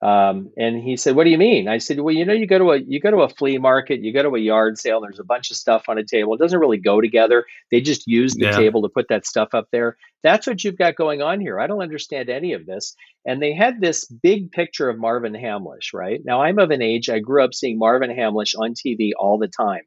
Um, 0.00 0.50
and 0.56 0.80
he 0.80 0.96
said, 0.96 1.16
"What 1.16 1.24
do 1.24 1.30
you 1.30 1.38
mean?" 1.38 1.66
I 1.66 1.78
said, 1.78 1.98
"Well, 1.98 2.14
you 2.14 2.24
know, 2.24 2.32
you 2.32 2.46
go 2.46 2.58
to 2.58 2.70
a 2.70 2.76
you 2.78 3.00
go 3.00 3.10
to 3.10 3.22
a 3.22 3.28
flea 3.28 3.58
market, 3.58 4.00
you 4.00 4.12
go 4.12 4.22
to 4.22 4.36
a 4.36 4.38
yard 4.38 4.78
sale, 4.78 4.98
and 4.98 5.04
there's 5.04 5.18
a 5.18 5.24
bunch 5.24 5.50
of 5.50 5.56
stuff 5.56 5.88
on 5.88 5.98
a 5.98 6.04
table. 6.04 6.34
It 6.34 6.38
doesn't 6.38 6.60
really 6.60 6.78
go 6.78 7.00
together. 7.00 7.44
They 7.72 7.80
just 7.80 8.06
use 8.06 8.34
the 8.34 8.46
yeah. 8.46 8.52
table 8.52 8.82
to 8.82 8.88
put 8.88 9.08
that 9.08 9.26
stuff 9.26 9.54
up 9.54 9.68
there. 9.72 9.96
That's 10.22 10.46
what 10.46 10.62
you've 10.62 10.78
got 10.78 10.94
going 10.94 11.20
on 11.20 11.40
here. 11.40 11.58
I 11.58 11.66
don't 11.66 11.82
understand 11.82 12.30
any 12.30 12.52
of 12.52 12.64
this." 12.64 12.94
And 13.26 13.42
they 13.42 13.52
had 13.52 13.80
this 13.80 14.06
big 14.06 14.52
picture 14.52 14.88
of 14.88 14.98
Marvin 14.98 15.34
Hamlisch. 15.34 15.92
Right 15.92 16.20
now, 16.24 16.42
I'm 16.42 16.60
of 16.60 16.70
an 16.70 16.82
age 16.82 17.10
I 17.10 17.18
grew 17.18 17.42
up 17.42 17.52
seeing 17.52 17.76
Marvin 17.76 18.10
Hamlisch 18.10 18.54
on 18.56 18.74
TV 18.74 19.10
all 19.18 19.36
the 19.36 19.48
time. 19.48 19.82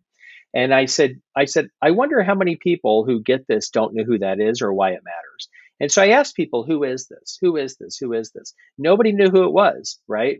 And 0.53 0.73
I 0.73 0.85
said, 0.85 1.21
I 1.35 1.45
said, 1.45 1.69
I 1.81 1.91
wonder 1.91 2.23
how 2.23 2.35
many 2.35 2.57
people 2.57 3.05
who 3.05 3.21
get 3.21 3.47
this 3.47 3.69
don't 3.69 3.95
know 3.95 4.03
who 4.03 4.19
that 4.19 4.41
is 4.41 4.61
or 4.61 4.73
why 4.73 4.89
it 4.89 5.03
matters. 5.05 5.47
And 5.81 5.91
so 5.91 6.03
I 6.03 6.09
asked 6.09 6.35
people, 6.35 6.63
who 6.63 6.83
is 6.83 7.07
this? 7.07 7.39
Who 7.41 7.57
is 7.57 7.75
this? 7.77 7.97
Who 7.97 8.13
is 8.13 8.31
this? 8.31 8.53
Nobody 8.77 9.11
knew 9.11 9.29
who 9.29 9.43
it 9.45 9.51
was, 9.51 9.99
right? 10.07 10.37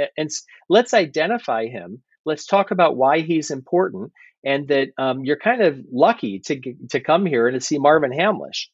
Uh, 0.00 0.06
and 0.16 0.30
let's 0.70 0.94
identify 0.94 1.66
him. 1.66 2.02
Let's 2.24 2.46
talk 2.46 2.70
about 2.70 2.96
why 2.96 3.20
he's 3.20 3.50
important 3.50 4.12
and 4.44 4.66
that 4.68 4.88
um, 4.96 5.24
you're 5.26 5.36
kind 5.36 5.60
of 5.60 5.78
lucky 5.92 6.40
to, 6.46 6.58
to 6.90 7.00
come 7.00 7.26
here 7.26 7.46
and 7.46 7.54
to 7.54 7.64
see 7.64 7.78
Marvin 7.78 8.12
Hamlisch. 8.12 8.68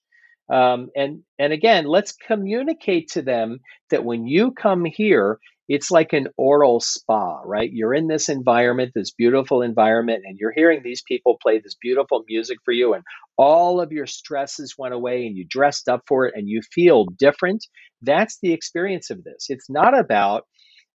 Um, 0.52 0.90
and 0.94 1.22
and 1.38 1.52
again, 1.52 1.86
let's 1.86 2.12
communicate 2.12 3.08
to 3.12 3.22
them 3.22 3.58
that 3.90 4.04
when 4.04 4.26
you 4.26 4.52
come 4.52 4.84
here, 4.84 5.40
it's 5.72 5.90
like 5.90 6.12
an 6.12 6.28
aural 6.38 6.80
spa, 6.80 7.40
right? 7.46 7.70
You're 7.72 7.94
in 7.94 8.08
this 8.08 8.28
environment, 8.28 8.92
this 8.94 9.12
beautiful 9.12 9.62
environment, 9.62 10.24
and 10.26 10.38
you're 10.38 10.52
hearing 10.52 10.82
these 10.84 11.02
people 11.08 11.38
play 11.42 11.60
this 11.60 11.76
beautiful 11.80 12.24
music 12.28 12.58
for 12.64 12.72
you, 12.72 12.94
and 12.94 13.04
all 13.38 13.80
of 13.80 13.92
your 13.92 14.06
stresses 14.06 14.76
went 14.78 14.94
away, 14.94 15.26
and 15.26 15.36
you 15.36 15.46
dressed 15.48 15.88
up 15.88 16.02
for 16.08 16.26
it, 16.26 16.34
and 16.36 16.48
you 16.48 16.60
feel 16.74 17.06
different. 17.18 17.66
That's 18.02 18.38
the 18.42 18.52
experience 18.52 19.10
of 19.10 19.24
this. 19.24 19.46
It's 19.48 19.70
not 19.70 19.98
about 19.98 20.44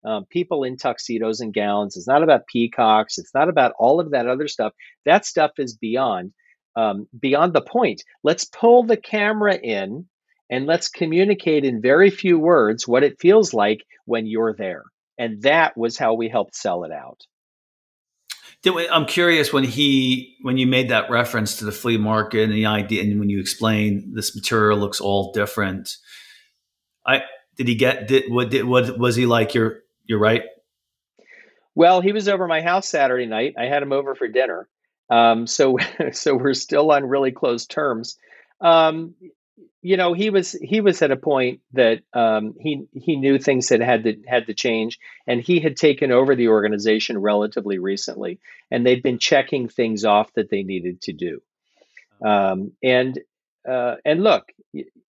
um, 0.05 0.25
people 0.29 0.63
in 0.63 0.77
tuxedos 0.77 1.41
and 1.41 1.53
gowns. 1.53 1.97
It's 1.97 2.07
not 2.07 2.23
about 2.23 2.47
peacocks. 2.47 3.17
It's 3.17 3.33
not 3.35 3.49
about 3.49 3.73
all 3.79 3.99
of 3.99 4.11
that 4.11 4.27
other 4.27 4.47
stuff. 4.47 4.73
That 5.05 5.25
stuff 5.25 5.51
is 5.57 5.75
beyond 5.75 6.33
um, 6.77 7.07
beyond 7.19 7.53
the 7.53 7.61
point. 7.61 8.03
Let's 8.23 8.45
pull 8.45 8.83
the 8.83 8.97
camera 8.97 9.57
in 9.57 10.07
and 10.49 10.65
let's 10.65 10.89
communicate 10.89 11.65
in 11.65 11.81
very 11.81 12.09
few 12.09 12.39
words 12.39 12.87
what 12.87 13.03
it 13.03 13.19
feels 13.19 13.53
like 13.53 13.85
when 14.05 14.25
you're 14.25 14.53
there. 14.53 14.83
And 15.17 15.41
that 15.41 15.75
was 15.77 15.97
how 15.97 16.13
we 16.13 16.29
helped 16.29 16.55
sell 16.55 16.83
it 16.83 16.91
out. 16.91 17.21
I'm 18.65 19.05
curious 19.05 19.53
when 19.53 19.63
he 19.63 20.35
when 20.41 20.57
you 20.57 20.67
made 20.67 20.89
that 20.89 21.09
reference 21.09 21.57
to 21.57 21.65
the 21.65 21.71
flea 21.71 21.97
market 21.97 22.43
and 22.43 22.53
the 22.53 22.65
idea, 22.65 23.03
and 23.03 23.19
when 23.19 23.29
you 23.29 23.39
explained 23.39 24.15
this 24.15 24.35
material 24.35 24.77
looks 24.77 24.99
all 24.99 25.31
different. 25.31 25.95
I 27.05 27.21
did 27.55 27.67
he 27.67 27.75
get 27.75 28.07
did 28.07 28.25
what 28.31 28.49
did 28.49 28.65
what 28.65 28.97
was 28.97 29.15
he 29.15 29.25
like? 29.25 29.53
You're 29.53 29.79
you're 30.05 30.19
right. 30.19 30.43
Well, 31.75 32.01
he 32.01 32.11
was 32.11 32.27
over 32.27 32.47
my 32.47 32.61
house 32.61 32.89
Saturday 32.89 33.27
night. 33.27 33.53
I 33.57 33.65
had 33.65 33.83
him 33.83 33.93
over 33.93 34.15
for 34.15 34.27
dinner, 34.27 34.67
um, 35.09 35.47
so 35.47 35.77
so 36.11 36.35
we're 36.35 36.53
still 36.53 36.91
on 36.91 37.05
really 37.05 37.31
close 37.31 37.67
terms. 37.67 38.17
Um, 38.59 39.13
you 39.81 39.97
know 39.97 40.13
he 40.13 40.29
was 40.29 40.51
he 40.51 40.81
was 40.81 41.01
at 41.01 41.11
a 41.11 41.17
point 41.17 41.61
that 41.73 42.01
um, 42.13 42.53
he 42.59 42.85
he 42.93 43.15
knew 43.15 43.39
things 43.39 43.69
had 43.69 43.81
had 43.81 44.03
to 44.03 44.15
had 44.27 44.47
to 44.47 44.53
change 44.53 44.99
and 45.25 45.41
he 45.41 45.59
had 45.59 45.75
taken 45.75 46.11
over 46.11 46.35
the 46.35 46.49
organization 46.49 47.17
relatively 47.17 47.79
recently 47.79 48.39
and 48.71 48.85
they'd 48.85 49.03
been 49.03 49.19
checking 49.19 49.67
things 49.67 50.05
off 50.05 50.31
that 50.33 50.49
they 50.49 50.63
needed 50.63 51.01
to 51.01 51.13
do 51.13 51.41
um, 52.25 52.71
and 52.83 53.19
uh, 53.67 53.95
and 54.05 54.23
look, 54.23 54.45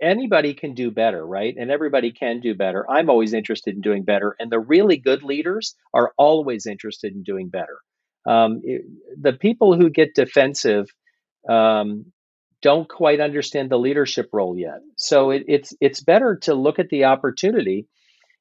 anybody 0.00 0.52
can 0.52 0.74
do 0.74 0.90
better, 0.90 1.24
right? 1.24 1.54
And 1.56 1.70
everybody 1.70 2.10
can 2.10 2.40
do 2.40 2.56
better. 2.56 2.88
I'm 2.90 3.08
always 3.08 3.32
interested 3.32 3.74
in 3.74 3.80
doing 3.80 4.02
better, 4.02 4.34
and 4.38 4.50
the 4.50 4.58
really 4.58 4.96
good 4.96 5.22
leaders 5.22 5.76
are 5.94 6.12
always 6.18 6.66
interested 6.66 7.14
in 7.14 7.22
doing 7.22 7.48
better. 7.48 7.78
Um, 8.26 8.60
it, 8.64 8.82
the 9.20 9.32
people 9.32 9.76
who 9.76 9.90
get 9.90 10.14
defensive 10.14 10.88
um, 11.48 12.06
don't 12.62 12.88
quite 12.88 13.20
understand 13.20 13.70
the 13.70 13.78
leadership 13.78 14.30
role 14.32 14.56
yet. 14.56 14.80
So 14.96 15.30
it, 15.30 15.44
it's 15.48 15.74
it's 15.80 16.00
better 16.00 16.36
to 16.42 16.54
look 16.54 16.78
at 16.78 16.88
the 16.88 17.04
opportunity 17.04 17.86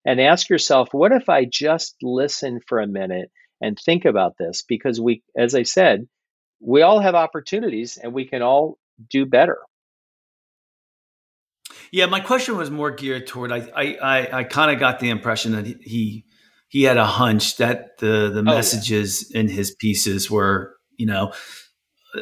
and 0.06 0.22
ask 0.22 0.50
yourself, 0.50 0.90
what 0.92 1.12
if 1.12 1.30
I 1.30 1.46
just 1.46 1.96
listen 2.02 2.60
for 2.66 2.80
a 2.80 2.88
minute 2.88 3.30
and 3.62 3.78
think 3.78 4.06
about 4.06 4.36
this? 4.38 4.64
Because 4.68 5.02
we, 5.02 5.22
as 5.38 5.54
I 5.54 5.64
said, 5.64 6.08
we 6.62 6.82
all 6.82 7.00
have 7.00 7.16
opportunities 7.16 7.98
and 8.02 8.14
we 8.14 8.26
can 8.26 8.42
all 8.42 8.78
do 9.10 9.26
better. 9.26 9.58
Yeah, 11.92 12.08
my 12.08 12.20
question 12.20 12.58
was 12.58 12.72
more 12.72 12.92
geared 12.92 13.28
toward. 13.28 13.52
I 13.52 13.70
I 13.76 13.98
I, 14.02 14.40
I 14.40 14.44
kind 14.44 14.72
of 14.72 14.80
got 14.80 15.00
the 15.00 15.10
impression 15.10 15.52
that 15.54 15.66
he 15.66 16.26
he 16.70 16.84
had 16.84 16.98
a 16.98 17.06
hunch 17.06 17.58
that 17.58 17.98
the 17.98 18.32
the 18.34 18.44
messages 18.44 19.26
oh, 19.28 19.32
yeah. 19.34 19.42
in 19.42 19.50
his 19.50 19.76
pieces 19.76 20.30
were 20.30 20.76
you 20.98 21.06
know 21.06 21.34
uh, 22.16 22.22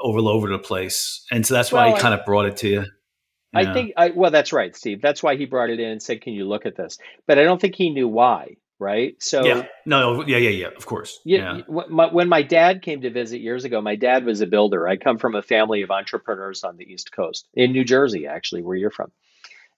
all 0.00 0.28
over 0.28 0.48
the 0.48 0.58
place, 0.58 1.24
and 1.30 1.46
so 1.46 1.54
that's 1.54 1.72
why 1.72 1.86
well, 1.86 1.96
he 1.96 2.00
kind 2.00 2.14
of 2.14 2.24
brought 2.24 2.46
it 2.46 2.56
to 2.58 2.68
you. 2.68 2.84
I 3.52 3.72
think 3.72 3.92
I 3.96 4.10
well, 4.10 4.30
that's 4.30 4.52
right, 4.52 4.74
Steve. 4.74 5.02
That's 5.02 5.22
why 5.22 5.36
he 5.36 5.46
brought 5.46 5.70
it 5.70 5.80
in 5.80 5.90
and 5.90 6.02
said, 6.02 6.20
"Can 6.20 6.34
you 6.34 6.46
look 6.46 6.66
at 6.66 6.76
this?" 6.76 6.98
But 7.26 7.38
I 7.38 7.42
don't 7.42 7.60
think 7.60 7.74
he 7.74 7.90
knew 7.90 8.08
why. 8.08 8.56
Right. 8.78 9.22
So 9.22 9.44
yeah, 9.44 9.66
no, 9.84 10.24
yeah, 10.24 10.38
yeah, 10.38 10.50
yeah. 10.50 10.68
Of 10.68 10.86
course. 10.86 11.20
Yeah. 11.26 11.60
yeah. 11.68 12.08
When 12.12 12.30
my 12.30 12.42
dad 12.42 12.80
came 12.80 13.02
to 13.02 13.10
visit 13.10 13.42
years 13.42 13.66
ago, 13.66 13.82
my 13.82 13.96
dad 13.96 14.24
was 14.24 14.40
a 14.40 14.46
builder. 14.46 14.88
I 14.88 14.96
come 14.96 15.18
from 15.18 15.34
a 15.34 15.42
family 15.42 15.82
of 15.82 15.90
entrepreneurs 15.90 16.64
on 16.64 16.78
the 16.78 16.90
East 16.90 17.12
Coast 17.12 17.46
in 17.52 17.72
New 17.72 17.84
Jersey, 17.84 18.26
actually, 18.26 18.62
where 18.62 18.76
you're 18.76 18.90
from. 18.90 19.12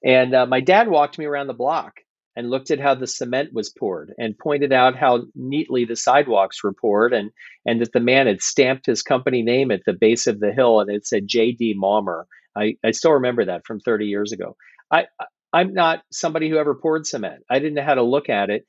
And 0.04 0.34
uh, 0.34 0.46
my 0.46 0.60
dad 0.60 0.86
walked 0.86 1.18
me 1.18 1.24
around 1.24 1.48
the 1.48 1.52
block 1.52 2.00
and 2.36 2.50
looked 2.50 2.70
at 2.70 2.80
how 2.80 2.94
the 2.94 3.06
cement 3.06 3.52
was 3.52 3.70
poured 3.70 4.12
and 4.18 4.38
pointed 4.38 4.72
out 4.72 4.96
how 4.96 5.24
neatly 5.34 5.84
the 5.84 5.96
sidewalks 5.96 6.62
were 6.62 6.72
poured 6.72 7.12
and 7.12 7.30
and 7.66 7.80
that 7.80 7.92
the 7.92 8.00
man 8.00 8.26
had 8.26 8.42
stamped 8.42 8.86
his 8.86 9.02
company 9.02 9.42
name 9.42 9.70
at 9.70 9.82
the 9.86 9.92
base 9.92 10.26
of 10.26 10.40
the 10.40 10.52
hill 10.52 10.80
and 10.80 10.90
it 10.90 11.06
said 11.06 11.26
J.D. 11.26 11.76
Maumer. 11.78 12.24
I, 12.56 12.76
I 12.84 12.90
still 12.90 13.12
remember 13.12 13.46
that 13.46 13.66
from 13.66 13.80
30 13.80 14.06
years 14.06 14.32
ago. 14.32 14.56
I, 14.90 15.06
I'm 15.52 15.74
not 15.74 16.02
somebody 16.10 16.48
who 16.48 16.56
ever 16.56 16.74
poured 16.74 17.06
cement. 17.06 17.44
I 17.50 17.58
didn't 17.58 17.74
know 17.74 17.84
how 17.84 17.94
to 17.94 18.02
look 18.02 18.28
at 18.28 18.50
it, 18.50 18.66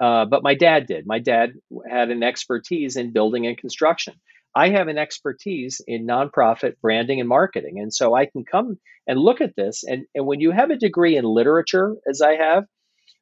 uh, 0.00 0.24
but 0.26 0.42
my 0.42 0.54
dad 0.54 0.86
did. 0.86 1.06
My 1.06 1.18
dad 1.18 1.52
had 1.88 2.10
an 2.10 2.22
expertise 2.22 2.96
in 2.96 3.12
building 3.12 3.46
and 3.46 3.56
construction. 3.56 4.14
I 4.54 4.70
have 4.70 4.88
an 4.88 4.98
expertise 4.98 5.80
in 5.86 6.06
nonprofit 6.06 6.80
branding 6.80 7.20
and 7.20 7.28
marketing. 7.28 7.78
And 7.80 7.92
so 7.92 8.14
I 8.14 8.26
can 8.26 8.44
come 8.44 8.78
and 9.06 9.18
look 9.18 9.40
at 9.40 9.56
this. 9.56 9.84
And, 9.84 10.06
and 10.14 10.26
when 10.26 10.40
you 10.40 10.50
have 10.50 10.70
a 10.70 10.76
degree 10.76 11.16
in 11.16 11.24
literature, 11.24 11.94
as 12.08 12.20
I 12.20 12.36
have, 12.36 12.64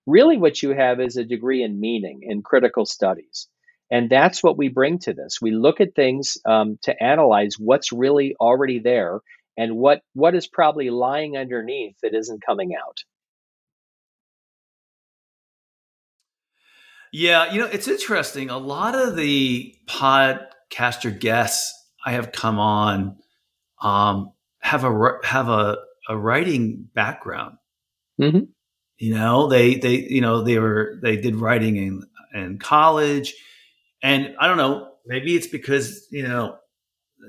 Really, 0.06 0.36
what 0.36 0.62
you 0.62 0.70
have 0.70 1.00
is 1.00 1.16
a 1.16 1.24
degree 1.24 1.62
in 1.62 1.80
meaning 1.80 2.20
in 2.22 2.42
critical 2.42 2.86
studies. 2.86 3.48
And 3.90 4.10
that's 4.10 4.42
what 4.42 4.58
we 4.58 4.68
bring 4.68 4.98
to 5.00 5.12
this. 5.12 5.38
We 5.40 5.52
look 5.52 5.80
at 5.80 5.94
things 5.94 6.38
um, 6.44 6.78
to 6.82 7.02
analyze 7.02 7.54
what's 7.58 7.92
really 7.92 8.34
already 8.40 8.80
there 8.80 9.20
and 9.56 9.76
what, 9.76 10.02
what 10.12 10.34
is 10.34 10.46
probably 10.46 10.90
lying 10.90 11.36
underneath 11.36 11.96
that 12.02 12.14
isn't 12.14 12.44
coming 12.44 12.72
out. 12.74 12.98
Yeah, 17.12 17.52
you 17.52 17.60
know, 17.60 17.66
it's 17.66 17.88
interesting. 17.88 18.50
A 18.50 18.58
lot 18.58 18.94
of 18.94 19.16
the 19.16 19.74
podcaster 19.86 21.18
guests 21.18 21.72
I 22.04 22.12
have 22.12 22.32
come 22.32 22.58
on 22.58 23.16
um, 23.80 24.32
have 24.58 24.84
a 24.84 25.12
have 25.22 25.48
a, 25.48 25.78
a 26.08 26.16
writing 26.16 26.88
background. 26.94 27.56
Mm-hmm. 28.20 28.44
You 28.98 29.14
know, 29.14 29.48
they 29.48 29.74
they 29.74 29.96
you 29.96 30.20
know 30.20 30.42
they 30.42 30.58
were 30.58 30.98
they 31.02 31.16
did 31.16 31.36
writing 31.36 31.76
in 31.76 32.02
in 32.34 32.58
college, 32.58 33.34
and 34.02 34.34
I 34.40 34.48
don't 34.48 34.56
know. 34.56 34.92
Maybe 35.04 35.36
it's 35.36 35.46
because 35.46 36.06
you 36.10 36.26
know 36.26 36.56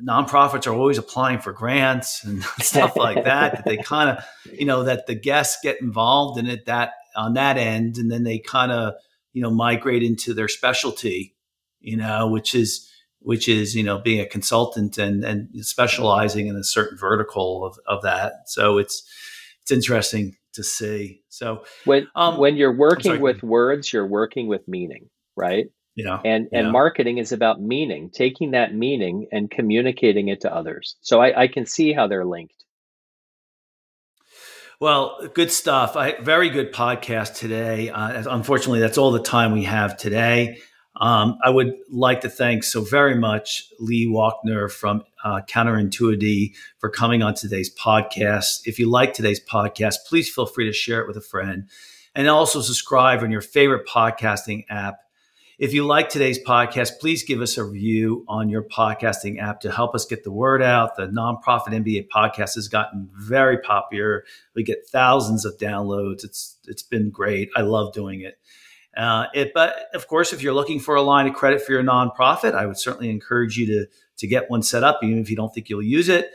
nonprofits 0.05 0.68
are 0.68 0.74
always 0.74 0.97
applying 0.97 1.39
for 1.39 1.51
grants 1.51 2.24
and 2.24 2.43
stuff 2.59 2.95
like 2.95 3.24
that. 3.26 3.53
that 3.53 3.65
they 3.65 3.78
kind 3.78 4.09
of 4.09 4.24
you 4.57 4.65
know 4.65 4.84
that 4.84 5.07
the 5.07 5.15
guests 5.15 5.57
get 5.61 5.82
involved 5.82 6.39
in 6.39 6.47
it 6.47 6.65
that 6.65 6.93
on 7.15 7.34
that 7.34 7.57
end, 7.57 7.97
and 7.97 8.11
then 8.11 8.24
they 8.24 8.39
kind 8.39 8.72
of 8.72 8.93
you 9.34 9.41
know 9.41 9.51
migrate 9.51 10.03
into 10.03 10.34
their 10.34 10.47
specialty. 10.47 11.34
You 11.80 11.97
know, 11.97 12.28
which 12.28 12.55
is 12.55 12.89
which 13.20 13.49
is 13.49 13.76
you 13.76 13.84
know 13.84 13.97
being 13.97 14.22
a 14.22 14.26
consultant 14.26 14.97
and 14.97 15.24
and 15.26 15.49
specializing 15.65 16.47
in 16.47 16.55
a 16.55 16.63
certain 16.63 16.97
vertical 16.97 17.65
of, 17.65 17.78
of 17.88 18.01
that. 18.03 18.34
So 18.45 18.78
it's 18.78 19.03
it's 19.61 19.72
interesting 19.72 20.38
to 20.58 20.64
see. 20.64 21.22
So 21.30 21.64
when 21.86 22.08
um, 22.16 22.38
when 22.38 22.58
you're 22.58 22.76
working 22.76 23.22
with 23.22 23.41
words, 23.41 23.91
you're 23.91 24.05
working 24.05 24.47
with 24.47 24.68
meaning, 24.68 25.10
right? 25.36 25.68
Yeah. 25.95 26.20
And 26.24 26.49
and 26.51 26.68
yeah. 26.68 26.72
marketing 26.72 27.18
is 27.18 27.32
about 27.32 27.60
meaning, 27.60 28.12
taking 28.14 28.51
that 28.51 28.76
meaning 28.76 29.30
and 29.32 29.49
communicating 29.49 30.28
it 30.28 30.41
to 30.41 30.53
others. 30.53 30.95
So 31.01 31.20
I, 31.20 31.43
I 31.43 31.47
can 31.47 31.66
see 31.66 31.91
how 31.91 32.08
they're 32.08 32.26
linked. 32.26 32.53
Well, 34.80 35.28
good 35.34 35.51
stuff. 35.51 35.95
I, 35.95 36.22
very 36.22 36.51
good 36.51 36.72
podcast 36.72 37.36
today. 37.36 37.89
Uh, 37.89 38.24
unfortunately, 38.30 38.80
that's 38.80 38.99
all 38.99 39.12
the 39.12 39.24
time 39.24 39.53
we 39.53 39.64
have 39.64 39.97
today. 39.97 40.60
Um, 41.00 41.38
I 41.43 41.50
would 41.52 41.76
like 41.91 42.22
to 42.22 42.30
thank 42.30 42.64
so 42.64 42.82
very 42.82 43.16
much 43.16 43.66
Lee 43.80 44.08
Wochner 44.08 44.72
from 44.72 45.04
uh, 45.24 45.41
Counterintuity 45.48 46.56
for 46.80 46.89
coming 46.89 47.22
on 47.22 47.36
today's 47.36 47.74
podcast. 47.74 48.62
If 48.66 48.80
you 48.80 48.89
like 48.89 49.14
today's 49.14 49.39
podcast, 49.39 49.98
please 50.08 50.34
feel 50.34 50.48
free 50.48 50.66
to 50.66 50.74
share 50.74 51.02
it 51.02 51.08
with 51.08 51.18
a 51.18 51.22
friend 51.22 51.70
and 52.16 52.28
also 52.28 52.62
subscribe 52.62 53.22
on 53.22 53.30
your 53.30 53.41
favorite 53.41 53.88
podcasting 53.88 54.66
app. 54.70 55.02
If 55.60 55.74
you 55.74 55.86
like 55.86 56.10
today's 56.10 56.39
podcast, 56.43 57.00
please 57.00 57.24
give 57.24 57.41
us 57.41 57.58
a 57.58 57.64
review 57.64 58.26
on 58.28 58.50
your 58.50 58.64
podcasting 58.64 59.41
app 59.41 59.62
to 59.62 59.72
help 59.72 59.93
us 59.93 60.06
get 60.06 60.24
the 60.24 60.32
word 60.32 60.64
out. 60.64 60.95
The 60.95 61.08
nonprofit 61.08 61.70
MBA 61.70 62.08
podcast 62.10 62.56
has 62.56 62.68
gotten 62.68 63.10
very 63.14 63.60
popular. 63.60 64.24
We 64.56 64.64
get 64.64 64.88
thousands 64.88 65.45
of 65.45 65.58
downloads. 65.58 66.24
It's 66.24 66.58
it's 66.66 66.84
been 66.84 67.10
great. 67.12 67.50
I 67.56 67.62
love 67.62 67.93
doing 67.93 68.22
it. 68.22 68.39
Uh, 68.98 69.28
it, 69.36 69.52
but 69.54 69.76
of 69.93 70.08
course, 70.08 70.34
if 70.34 70.41
you're 70.41 70.56
looking 70.56 70.80
for 70.80 70.95
a 70.95 71.04
line 71.04 71.28
of 71.28 71.36
credit 71.36 71.62
for 71.62 71.72
your 71.72 71.84
nonprofit, 71.84 72.56
I 72.56 72.66
would 72.66 72.80
certainly 72.80 73.12
encourage 73.12 73.56
you 73.56 73.68
to, 73.68 73.86
to 74.18 74.28
get 74.28 74.50
one 74.50 74.64
set 74.64 74.84
up, 74.84 75.02
even 75.04 75.20
if 75.20 75.30
you 75.30 75.36
don't 75.36 75.54
think 75.54 75.70
you'll 75.70 75.84
use 75.84 76.10
it. 76.10 76.32